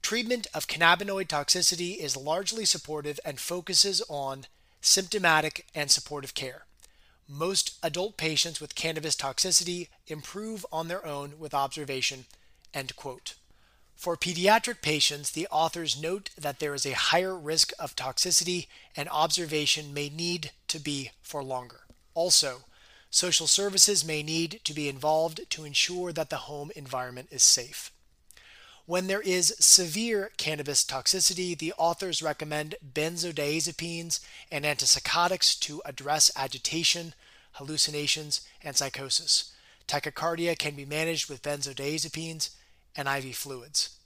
Treatment 0.05 0.45
of 0.53 0.67
cannabinoid 0.67 1.29
toxicity 1.29 1.97
is 1.97 2.15
largely 2.15 2.63
supportive 2.63 3.19
and 3.25 3.39
focuses 3.39 4.03
on 4.07 4.45
symptomatic 4.79 5.65
and 5.73 5.89
supportive 5.89 6.35
care. 6.35 6.67
Most 7.27 7.79
adult 7.81 8.15
patients 8.15 8.61
with 8.61 8.75
cannabis 8.75 9.15
toxicity 9.15 9.87
improve 10.05 10.63
on 10.71 10.89
their 10.89 11.03
own 11.03 11.39
with 11.39 11.55
observation. 11.55 12.25
End 12.71 12.95
quote. 12.95 13.33
For 13.95 14.15
pediatric 14.15 14.83
patients, 14.83 15.31
the 15.31 15.47
authors 15.49 15.99
note 15.99 16.29
that 16.37 16.59
there 16.59 16.75
is 16.75 16.85
a 16.85 16.91
higher 16.91 17.35
risk 17.35 17.71
of 17.79 17.95
toxicity 17.95 18.67
and 18.95 19.09
observation 19.09 19.91
may 19.91 20.09
need 20.09 20.51
to 20.67 20.77
be 20.77 21.13
for 21.23 21.43
longer. 21.43 21.79
Also, 22.13 22.65
Social 23.09 23.47
services 23.47 24.05
may 24.05 24.21
need 24.21 24.59
to 24.65 24.73
be 24.73 24.87
involved 24.87 25.49
to 25.49 25.63
ensure 25.63 26.11
that 26.11 26.29
the 26.29 26.45
home 26.45 26.69
environment 26.75 27.29
is 27.31 27.41
safe. 27.41 27.91
When 28.85 29.07
there 29.07 29.21
is 29.21 29.55
severe 29.59 30.31
cannabis 30.37 30.83
toxicity, 30.83 31.57
the 31.57 31.73
authors 31.77 32.21
recommend 32.21 32.75
benzodiazepines 32.93 34.19
and 34.51 34.63
antipsychotics 34.63 35.59
to 35.61 35.81
address 35.85 36.29
agitation, 36.35 37.13
hallucinations, 37.53 38.41
and 38.63 38.75
psychosis. 38.75 39.51
Tachycardia 39.87 40.57
can 40.57 40.75
be 40.75 40.85
managed 40.85 41.29
with 41.29 41.41
benzodiazepines 41.41 42.51
and 42.95 43.07
IV 43.07 43.35
fluids. 43.35 43.97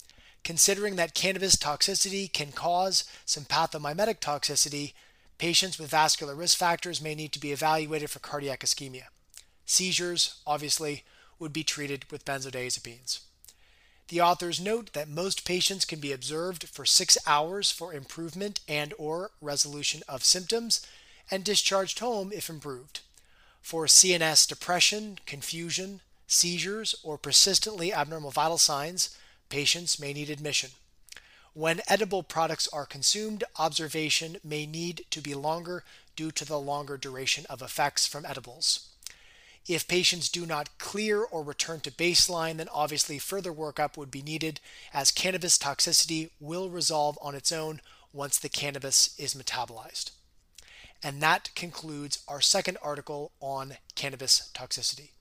Considering 0.44 0.96
that 0.96 1.13
cannabis 1.13 1.58
toxicity 1.58 2.32
can 2.32 2.52
cause 2.54 3.04
sympathomimetic 3.26 4.20
toxicity, 4.20 4.94
Patients 5.39 5.80
with 5.80 5.89
vascular 5.89 6.36
risk 6.36 6.58
factors 6.58 7.02
may 7.02 7.15
need 7.15 7.32
to 7.32 7.39
be 7.39 7.54
evaluated 7.54 8.10
for 8.10 8.20
cardiac 8.20 8.60
ischemia. 8.60 9.06
Seizures, 9.65 10.36
obviously, 10.46 11.06
would 11.39 11.54
be 11.54 11.63
treated 11.63 12.12
with 12.12 12.26
benzodiazepines. 12.26 13.22
The 14.10 14.22
authors 14.22 14.60
note 14.60 14.93
that 14.93 15.08
most 15.08 15.45
patients 15.45 15.86
can 15.86 16.00
be 16.00 16.12
observed 16.12 16.67
for 16.67 16.84
6 16.84 17.17
hours 17.28 17.72
for 17.72 17.93
improvement 17.93 18.60
and 18.67 18.91
or 18.98 19.30
resolution 19.39 20.02
of 20.08 20.24
symptoms 20.24 20.86
and 21.30 21.43
discharged 21.43 22.00
home 22.00 22.32
if 22.34 22.50
improved. 22.50 23.02
For 23.62 23.86
CNS 23.86 24.48
depression, 24.48 25.19
confusion, 25.28 26.02
seizures, 26.26 26.95
or 27.04 27.19
persistently 27.19 27.93
abnormal 27.93 28.32
vital 28.32 28.58
signs, 28.58 29.15
patients 29.50 30.00
may 30.00 30.12
need 30.12 30.32
admission. 30.32 30.72
When 31.54 31.82
edible 31.88 32.24
products 32.24 32.67
are 32.74 32.88
consumed, 32.88 33.43
observation 33.58 34.38
may 34.43 34.65
need 34.65 35.06
to 35.12 35.22
be 35.22 35.36
longer 35.36 35.84
due 36.15 36.32
to 36.32 36.45
the 36.45 36.60
longer 36.60 36.98
duration 36.98 37.45
of 37.48 37.62
effects 37.62 38.08
from 38.08 38.26
edibles. 38.26 38.88
If 39.67 39.88
patients 39.88 40.30
do 40.30 40.45
not 40.45 40.78
clear 40.80 41.24
or 41.24 41.43
return 41.43 41.80
to 41.82 41.91
baseline, 41.91 42.58
then 42.58 42.69
obviously 42.74 43.19
further 43.19 43.54
workup 43.54 43.98
would 43.98 44.10
be 44.10 44.22
needed 44.22 44.60
as 44.93 45.12
cannabis 45.12 45.58
toxicity 45.58 46.32
will 46.39 46.69
resolve 46.69 47.19
on 47.22 47.36
its 47.36 47.52
own 47.52 47.82
once 48.12 48.39
the 48.39 48.50
cannabis 48.50 49.17
is 49.19 49.36
metabolized. 49.36 50.12
And 51.04 51.22
that 51.22 51.52
concludes 51.56 52.24
our 52.28 52.41
second 52.41 52.78
article 52.82 53.32
on 53.39 53.78
cannabis 53.95 54.52
toxicity. 54.54 55.12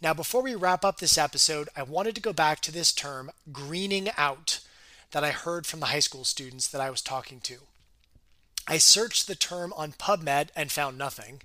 Now, 0.00 0.14
before 0.14 0.42
we 0.42 0.54
wrap 0.54 0.84
up 0.84 0.98
this 0.98 1.18
episode, 1.18 1.68
I 1.76 1.82
wanted 1.82 2.14
to 2.14 2.20
go 2.20 2.32
back 2.32 2.60
to 2.60 2.72
this 2.72 2.92
term, 2.92 3.32
greening 3.50 4.08
out, 4.16 4.60
that 5.10 5.24
I 5.24 5.30
heard 5.30 5.66
from 5.66 5.80
the 5.80 5.86
high 5.86 5.98
school 5.98 6.24
students 6.24 6.68
that 6.68 6.80
I 6.80 6.90
was 6.90 7.02
talking 7.02 7.40
to. 7.40 7.56
I 8.70 8.76
searched 8.76 9.26
the 9.26 9.34
term 9.34 9.72
on 9.76 9.92
PubMed 9.92 10.50
and 10.54 10.70
found 10.70 10.98
nothing, 10.98 11.40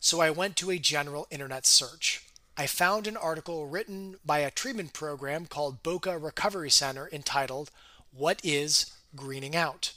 so 0.00 0.20
I 0.20 0.30
went 0.30 0.56
to 0.56 0.70
a 0.70 0.78
general 0.78 1.26
internet 1.30 1.66
search. 1.66 2.24
I 2.56 2.66
found 2.66 3.06
an 3.06 3.16
article 3.18 3.66
written 3.66 4.16
by 4.24 4.38
a 4.38 4.50
treatment 4.50 4.94
program 4.94 5.44
called 5.44 5.82
Boca 5.82 6.16
Recovery 6.16 6.70
Center 6.70 7.10
entitled, 7.12 7.70
What 8.10 8.40
is 8.42 8.90
Greening 9.14 9.54
Out? 9.54 9.92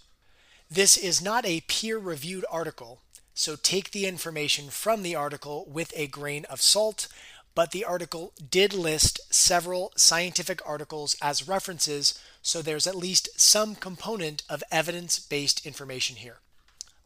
This 0.70 0.98
is 0.98 1.22
not 1.22 1.46
a 1.46 1.62
peer 1.62 1.98
reviewed 1.98 2.46
article, 2.52 3.00
so 3.34 3.56
take 3.56 3.92
the 3.92 4.06
information 4.06 4.70
from 4.70 5.02
the 5.02 5.16
article 5.16 5.66
with 5.66 5.94
a 5.96 6.08
grain 6.08 6.44
of 6.50 6.62
salt 6.62 7.08
but 7.56 7.72
the 7.72 7.84
article 7.84 8.32
did 8.50 8.74
list 8.74 9.20
several 9.34 9.92
scientific 9.98 10.62
articles 10.66 11.18
as 11.22 11.48
references, 11.48 12.18
so 12.42 12.62
there's 12.62 12.88
at 12.88 12.96
least 12.96 13.28
some 13.36 13.76
component 13.76 14.44
of 14.50 14.64
evidence 14.72 15.20
based 15.20 15.66
information 15.66 16.16
here. 16.16 16.38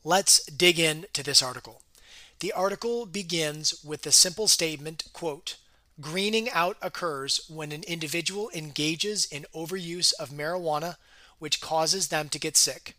Let's 0.06 0.44
dig 0.48 0.80
into 0.80 1.24
this 1.24 1.42
article. 1.42 1.82
The 2.40 2.52
article 2.52 3.06
begins 3.06 3.86
with 3.86 4.02
the 4.02 4.12
simple 4.12 4.50
statement, 4.50 5.06
quote, 5.14 5.56
Greening 6.02 6.50
out 6.50 6.76
occurs 6.82 7.40
when 7.48 7.72
an 7.72 7.84
individual 7.84 8.50
engages 8.54 9.24
in 9.24 9.46
overuse 9.56 10.12
of 10.20 10.30
marijuana, 10.30 10.98
which 11.40 11.62
causes 11.62 12.10
them 12.10 12.28
to 12.30 12.40
get 12.40 12.58
sick. 12.58 12.98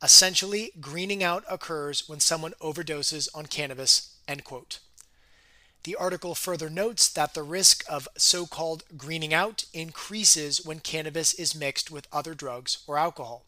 Essentially, 0.00 0.70
greening 0.80 1.24
out 1.24 1.42
occurs 1.50 2.08
when 2.08 2.20
someone 2.20 2.54
overdoses 2.60 3.28
on 3.34 3.46
cannabis, 3.46 4.14
end 4.28 4.44
quote. 4.44 4.78
The 5.82 5.96
article 5.96 6.36
further 6.36 6.70
notes 6.70 7.08
that 7.08 7.34
the 7.34 7.42
risk 7.42 7.82
of 7.88 8.06
so 8.16 8.46
called 8.46 8.84
greening 8.96 9.34
out 9.34 9.64
increases 9.72 10.64
when 10.64 10.78
cannabis 10.78 11.34
is 11.34 11.56
mixed 11.56 11.90
with 11.90 12.06
other 12.12 12.34
drugs 12.34 12.78
or 12.86 12.98
alcohol. 12.98 13.46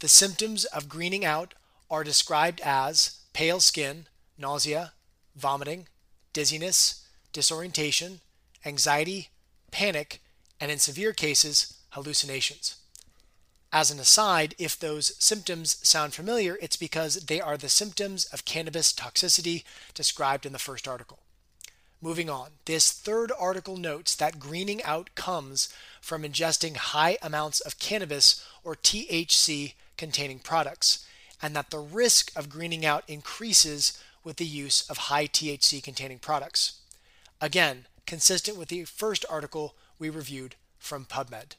The 0.00 0.08
symptoms 0.08 0.66
of 0.66 0.88
greening 0.90 1.24
out 1.24 1.54
are 1.90 2.04
described 2.04 2.60
as 2.64 3.18
pale 3.32 3.60
skin, 3.60 4.06
nausea, 4.38 4.92
vomiting, 5.36 5.88
dizziness, 6.32 7.06
disorientation, 7.32 8.20
anxiety, 8.64 9.28
panic, 9.70 10.20
and 10.60 10.70
in 10.70 10.78
severe 10.78 11.12
cases, 11.12 11.78
hallucinations. 11.90 12.76
As 13.72 13.90
an 13.90 13.98
aside, 13.98 14.54
if 14.56 14.78
those 14.78 15.16
symptoms 15.18 15.76
sound 15.86 16.14
familiar, 16.14 16.56
it's 16.62 16.76
because 16.76 17.26
they 17.26 17.40
are 17.40 17.56
the 17.56 17.68
symptoms 17.68 18.24
of 18.26 18.44
cannabis 18.44 18.92
toxicity 18.92 19.64
described 19.94 20.46
in 20.46 20.52
the 20.52 20.60
first 20.60 20.86
article. 20.86 21.18
Moving 22.00 22.30
on, 22.30 22.50
this 22.66 22.92
third 22.92 23.32
article 23.36 23.76
notes 23.76 24.14
that 24.14 24.38
greening 24.38 24.82
out 24.84 25.10
comes 25.16 25.72
from 26.00 26.22
ingesting 26.22 26.76
high 26.76 27.18
amounts 27.20 27.60
of 27.60 27.78
cannabis 27.78 28.46
or 28.62 28.76
THC 28.76 29.74
containing 29.96 30.38
products, 30.38 31.04
and 31.44 31.54
that 31.54 31.68
the 31.68 31.78
risk 31.78 32.32
of 32.34 32.48
greening 32.48 32.86
out 32.86 33.04
increases 33.06 34.02
with 34.24 34.38
the 34.38 34.46
use 34.46 34.88
of 34.88 34.96
high 34.96 35.26
THC 35.26 35.82
containing 35.82 36.18
products. 36.18 36.80
Again, 37.38 37.84
consistent 38.06 38.56
with 38.56 38.68
the 38.68 38.84
first 38.84 39.26
article 39.28 39.74
we 39.98 40.08
reviewed 40.08 40.54
from 40.78 41.04
PubMed. 41.04 41.56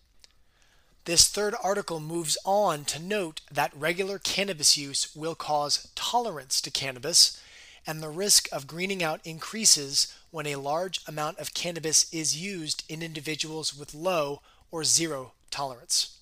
This 1.04 1.28
third 1.28 1.54
article 1.64 2.00
moves 2.00 2.36
on 2.44 2.84
to 2.86 3.00
note 3.00 3.42
that 3.52 3.78
regular 3.78 4.18
cannabis 4.18 4.76
use 4.76 5.16
will 5.16 5.36
cause 5.36 5.88
tolerance 5.94 6.62
to 6.62 6.72
cannabis, 6.72 7.40
and 7.86 8.02
the 8.02 8.10
risk 8.10 8.48
of 8.52 8.66
greening 8.66 9.04
out 9.04 9.22
increases 9.24 10.12
when 10.32 10.48
a 10.48 10.56
large 10.56 11.02
amount 11.08 11.38
of 11.38 11.54
cannabis 11.54 12.12
is 12.12 12.36
used 12.36 12.84
in 12.90 13.04
individuals 13.04 13.78
with 13.78 13.94
low 13.94 14.42
or 14.72 14.84
zero 14.84 15.34
tolerance. 15.52 16.15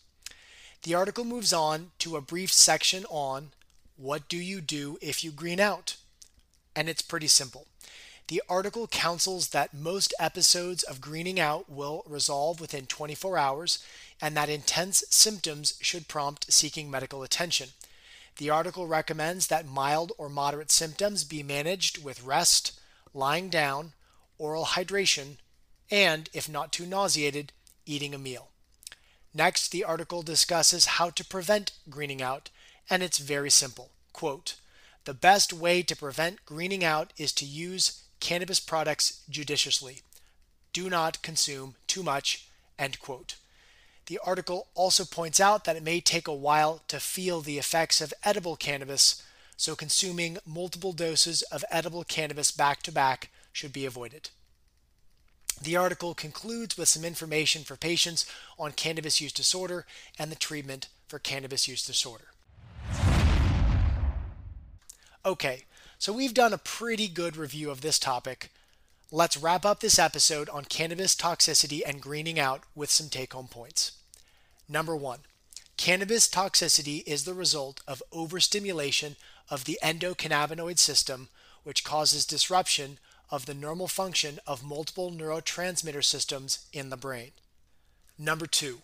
The 0.84 0.96
article 0.96 1.24
moves 1.24 1.54
on 1.54 1.92
to 2.00 2.18
a 2.18 2.22
brief 2.22 2.52
section 2.52 3.06
on 3.10 3.52
what 3.96 4.28
do 4.28 4.36
you 4.36 4.60
do 4.60 4.98
if 5.02 5.24
you 5.24 5.32
green 5.32 5.62
out? 5.62 5.96
And 6.76 6.90
it's 6.90 7.02
pretty 7.02 7.28
simple. 7.28 7.68
The 8.28 8.44
article 8.50 8.88
counsels 8.88 9.50
that 9.50 9.74
most 9.74 10.14
episodes 10.20 10.84
of 10.84 11.00
greening 11.00 11.40
out 11.40 11.70
will 11.70 12.04
resolve 12.06 12.60
within 12.60 12.86
24 12.86 13.38
hours 13.38 13.86
and 14.22 14.36
that 14.36 14.50
intense 14.50 15.06
symptoms 15.10 15.76
should 15.80 16.10
prompt 16.10 16.52
seeking 16.52 16.92
medical 16.92 17.24
attention. 17.24 17.70
The 18.38 18.50
article 18.50 18.86
recommends 18.86 19.48
that 19.48 19.66
mild 19.66 20.12
or 20.18 20.28
moderate 20.28 20.72
symptoms 20.72 21.24
be 21.24 21.44
managed 21.44 22.04
with 22.04 22.24
rest, 22.24 22.78
lying 23.14 23.48
down, 23.48 23.94
oral 24.38 24.66
hydration, 24.66 25.38
and, 25.90 26.30
if 26.34 26.50
not 26.50 26.74
too 26.74 26.86
nauseated, 26.86 27.54
eating 27.86 28.14
a 28.14 28.18
meal. 28.18 28.50
Next, 29.34 29.70
the 29.70 29.84
article 29.84 30.22
discusses 30.22 30.86
how 30.86 31.10
to 31.10 31.26
prevent 31.26 31.72
greening 31.90 32.22
out, 32.22 32.50
and 32.90 33.02
it's 33.02 33.18
very 33.18 33.50
simple. 33.50 33.90
Quote, 34.12 34.56
the 35.06 35.14
best 35.14 35.52
way 35.52 35.82
to 35.84 35.96
prevent 35.96 36.46
greening 36.46 36.84
out 36.84 37.12
is 37.18 37.34
to 37.34 37.46
use 37.46 38.04
cannabis 38.20 38.60
products 38.60 39.24
judiciously. 39.30 40.02
Do 40.72 40.90
not 40.90 41.22
consume 41.22 41.76
too 41.88 42.04
much. 42.04 42.48
End 42.80 43.00
quote. 43.00 43.36
The 44.06 44.20
article 44.24 44.68
also 44.76 45.04
points 45.04 45.40
out 45.40 45.66
that 45.66 45.76
it 45.76 45.84
may 45.84 46.00
take 46.00 46.28
a 46.28 46.34
while 46.34 46.82
to 46.88 47.00
feel 47.00 47.42
the 47.42 47.58
effects 47.58 48.02
of 48.02 48.14
edible 48.24 48.56
cannabis, 48.56 49.24
so 49.58 49.76
consuming 49.76 50.38
multiple 50.46 50.94
doses 50.94 51.42
of 51.44 51.66
edible 51.70 52.04
cannabis 52.04 52.52
back 52.52 52.82
to 52.84 52.92
back 52.92 53.30
should 53.52 53.74
be 53.74 53.86
avoided. 53.86 54.30
The 55.62 55.76
article 55.76 56.14
concludes 56.14 56.78
with 56.78 56.90
some 56.90 57.06
information 57.06 57.64
for 57.64 57.76
patients 57.76 58.26
on 58.60 58.72
cannabis 58.74 59.22
use 59.22 59.32
disorder 59.32 59.86
and 60.20 60.32
the 60.32 60.36
treatment 60.36 60.88
for 61.08 61.20
cannabis 61.20 61.68
use 61.68 61.86
disorder. 61.86 62.26
Okay, 65.26 65.64
so 65.98 66.12
we've 66.12 66.34
done 66.34 66.52
a 66.52 66.58
pretty 66.58 67.08
good 67.08 67.38
review 67.38 67.70
of 67.70 67.80
this 67.80 67.98
topic. 67.98 68.52
Let's 69.10 69.38
wrap 69.38 69.66
up 69.66 69.80
this 69.80 70.00
episode 70.00 70.50
on 70.50 70.66
cannabis 70.66 71.16
toxicity 71.16 71.82
and 71.86 72.02
greening 72.02 72.40
out 72.40 72.64
with 72.76 72.90
some 72.90 73.08
take 73.08 73.34
home 73.34 73.48
points. 73.48 73.94
Number 74.68 74.96
one, 74.96 75.20
cannabis 75.78 76.28
toxicity 76.28 77.04
is 77.06 77.24
the 77.24 77.34
result 77.34 77.82
of 77.88 78.04
overstimulation 78.12 79.16
of 79.50 79.66
the 79.66 79.80
endocannabinoid 79.84 80.80
system, 80.80 81.30
which 81.64 81.84
causes 81.84 82.26
disruption 82.26 82.98
of 83.34 83.48
the 83.48 83.54
normal 83.56 83.88
function 83.88 84.38
of 84.46 84.64
multiple 84.64 85.12
neurotransmitter 85.12 86.04
systems 86.04 86.68
in 86.72 86.92
the 86.92 86.96
brain. 86.96 87.32
Number 88.16 88.46
two, 88.46 88.84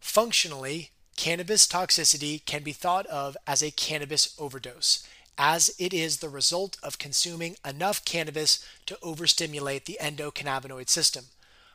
functionally, 0.00 0.90
cannabis 1.16 1.66
toxicity 1.66 2.44
can 2.44 2.62
be 2.62 2.72
thought 2.72 3.06
of 3.06 3.38
as 3.46 3.62
a 3.62 3.70
cannabis 3.70 4.34
overdose, 4.38 5.02
as 5.38 5.74
it 5.78 5.94
is 5.94 6.18
the 6.18 6.28
result 6.28 6.76
of 6.82 6.98
consuming 6.98 7.56
enough 7.66 8.04
cannabis 8.04 8.62
to 8.84 8.98
overstimulate 9.02 9.86
the 9.86 9.96
endocannabinoid 9.98 10.90
system. 10.90 11.24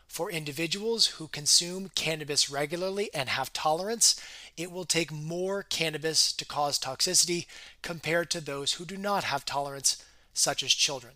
For 0.08 0.30
individuals 0.30 1.08
who 1.18 1.28
consume 1.28 1.90
cannabis 1.96 2.52
regularly 2.52 3.10
and 3.16 3.30
have 3.30 3.52
tolerance, 3.52 4.16
it 4.56 4.72
will 4.72 4.86
take 4.86 5.12
more 5.12 5.64
cannabis 5.64 6.32
to 6.34 6.46
cause 6.46 6.78
toxicity 6.78 7.48
compared 7.82 8.30
to 8.30 8.42
those 8.42 8.74
who 8.74 8.86
do 8.86 8.96
not 8.96 9.24
have 9.24 9.44
tolerance, 9.44 10.04
such 10.36 10.62
as 10.62 10.72
children. 10.72 11.14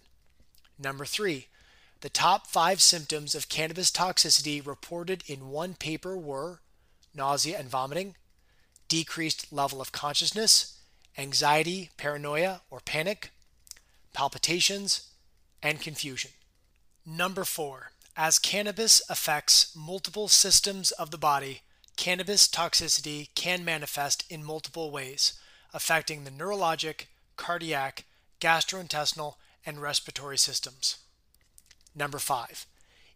Number 0.78 1.06
three, 1.06 1.48
the 2.02 2.10
top 2.10 2.48
five 2.48 2.82
symptoms 2.82 3.34
of 3.34 3.50
cannabis 3.50 3.90
toxicity 3.92 4.66
reported 4.66 5.24
in 5.28 5.50
one 5.50 5.74
paper 5.74 6.18
were 6.18 6.60
nausea 7.14 7.58
and 7.58 7.70
vomiting, 7.70 8.16
decreased 8.88 9.52
level 9.52 9.82
of 9.82 9.92
consciousness, 9.92 10.80
anxiety, 11.18 11.90
paranoia, 11.98 12.62
or 12.70 12.80
panic, 12.82 13.32
palpitations, 14.14 15.10
and 15.64 15.82
confusion. 15.82 16.32
Number 17.06 17.44
four, 17.44 17.92
as 18.18 18.40
cannabis 18.40 19.02
affects 19.10 19.76
multiple 19.76 20.28
systems 20.28 20.92
of 20.92 21.12
the 21.12 21.18
body, 21.18 21.62
cannabis 21.96 22.48
toxicity 22.48 23.30
can 23.36 23.64
manifest 23.66 24.26
in 24.30 24.44
multiple 24.44 24.92
ways, 24.92 25.34
affecting 25.74 26.24
the 26.24 26.32
neurologic, 26.32 27.06
cardiac, 27.36 28.06
gastrointestinal, 28.40 29.36
and 29.65 29.82
respiratory 29.82 30.38
systems. 30.38 30.97
Number 31.95 32.19
five, 32.19 32.65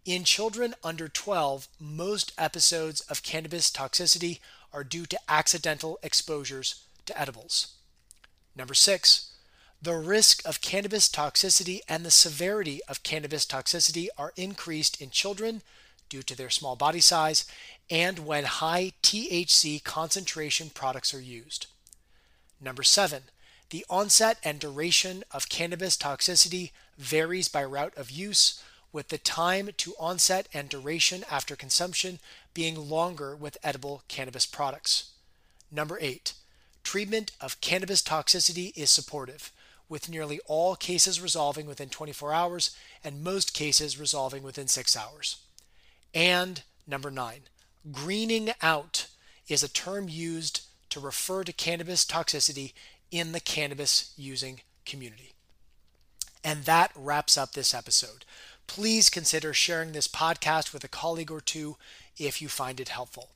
in 0.05 0.23
children 0.23 0.73
under 0.83 1.07
12, 1.07 1.67
most 1.79 2.31
episodes 2.38 3.01
of 3.01 3.23
cannabis 3.23 3.69
toxicity 3.69 4.39
are 4.73 4.83
due 4.83 5.05
to 5.05 5.19
accidental 5.27 5.99
exposures 6.01 6.83
to 7.05 7.19
edibles. 7.19 7.73
Number 8.55 8.73
six, 8.73 9.33
the 9.81 9.95
risk 9.95 10.45
of 10.45 10.62
cannabis 10.62 11.07
toxicity 11.07 11.79
and 11.88 12.05
the 12.05 12.12
severity 12.12 12.81
of 12.88 13.03
cannabis 13.03 13.45
toxicity 13.45 14.07
are 14.17 14.33
increased 14.35 15.01
in 15.01 15.09
children 15.09 15.62
due 16.09 16.23
to 16.23 16.35
their 16.35 16.49
small 16.49 16.75
body 16.75 16.99
size 16.99 17.45
and 17.89 18.19
when 18.19 18.43
high 18.43 18.93
THC 19.03 19.83
concentration 19.83 20.69
products 20.69 21.13
are 21.13 21.21
used. 21.21 21.67
Number 22.59 22.83
seven, 22.83 23.23
the 23.69 23.86
onset 23.89 24.38
and 24.43 24.60
duration 24.60 25.23
of 25.32 25.49
cannabis 25.49 25.95
toxicity 25.95 26.71
varies 26.97 27.47
by 27.47 27.63
route 27.63 27.95
of 27.97 28.12
use, 28.12 28.62
with 28.91 29.10
the 29.10 29.17
time 29.19 29.69
to 29.77 29.93
onset 29.99 30.47
and 30.53 30.67
duration 30.69 31.23
after 31.29 31.55
consumption 31.55 32.19
being 32.53 32.89
longer 32.89 33.36
with 33.36 33.58
edible 33.63 34.01
cannabis 34.08 34.45
products. 34.47 35.12
Number 35.71 35.99
8. 36.01 36.34
Treatment 36.84 37.32
of 37.39 37.62
cannabis 37.62 38.01
toxicity 38.01 38.75
is 38.75 38.89
supportive, 38.89 39.51
with 39.88 40.10
nearly 40.10 40.39
all 40.47 40.75
cases 40.75 41.21
resolving 41.21 41.67
within 41.67 41.89
24 41.89 42.34
hours 42.34 42.75
and 43.03 43.23
most 43.23 43.53
cases 43.53 43.99
resolving 43.99 44.41
within 44.41 44.67
6 44.67 44.97
hours. 44.97 45.38
And 46.13 46.63
number 46.88 47.12
9. 47.12 47.41
Greening 47.91 48.49
out 48.62 49.08
is 49.47 49.62
a 49.62 49.69
term 49.71 50.10
used 50.10 50.62
to 50.89 50.99
refer 50.99 51.43
to 51.43 51.53
cannabis 51.53 52.03
toxicity 52.03 52.73
in 53.12 53.32
the 53.32 53.39
cannabis 53.39 54.13
using 54.17 54.62
community. 54.86 55.34
And 56.43 56.65
that 56.65 56.91
wraps 56.95 57.38
up 57.38 57.54
this 57.54 57.74
episode. 57.74 58.26
Please 58.67 59.10
consider 59.10 59.54
sharing 59.54 59.91
this 59.91 60.08
podcast 60.08 60.74
with 60.74 60.84
a 60.84 60.88
colleague 60.88 61.32
or 61.32 61.41
two 61.41 61.76
if 62.17 62.41
you 62.41 62.48
find 62.48 62.80
it 62.80 62.89
helpful. 62.89 63.30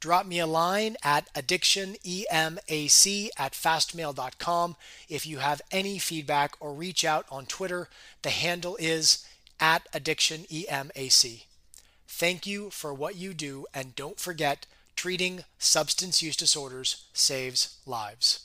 Drop 0.00 0.26
me 0.26 0.40
a 0.40 0.46
line 0.48 0.96
at 1.04 1.32
addictionemac 1.34 2.24
at 3.38 3.52
fastmail.com 3.52 4.76
if 5.08 5.24
you 5.24 5.38
have 5.38 5.62
any 5.70 5.98
feedback 6.00 6.56
or 6.58 6.74
reach 6.74 7.04
out 7.04 7.24
on 7.30 7.46
Twitter. 7.46 7.88
The 8.22 8.30
handle 8.30 8.76
is 8.80 9.24
at 9.60 9.90
addictionemac. 9.92 11.44
Thank 12.08 12.46
you 12.46 12.70
for 12.70 12.92
what 12.92 13.14
you 13.14 13.32
do, 13.32 13.66
and 13.72 13.94
don't 13.94 14.18
forget 14.18 14.66
treating 14.96 15.44
substance 15.58 16.20
use 16.20 16.36
disorders 16.36 17.04
saves 17.12 17.76
lives. 17.86 18.40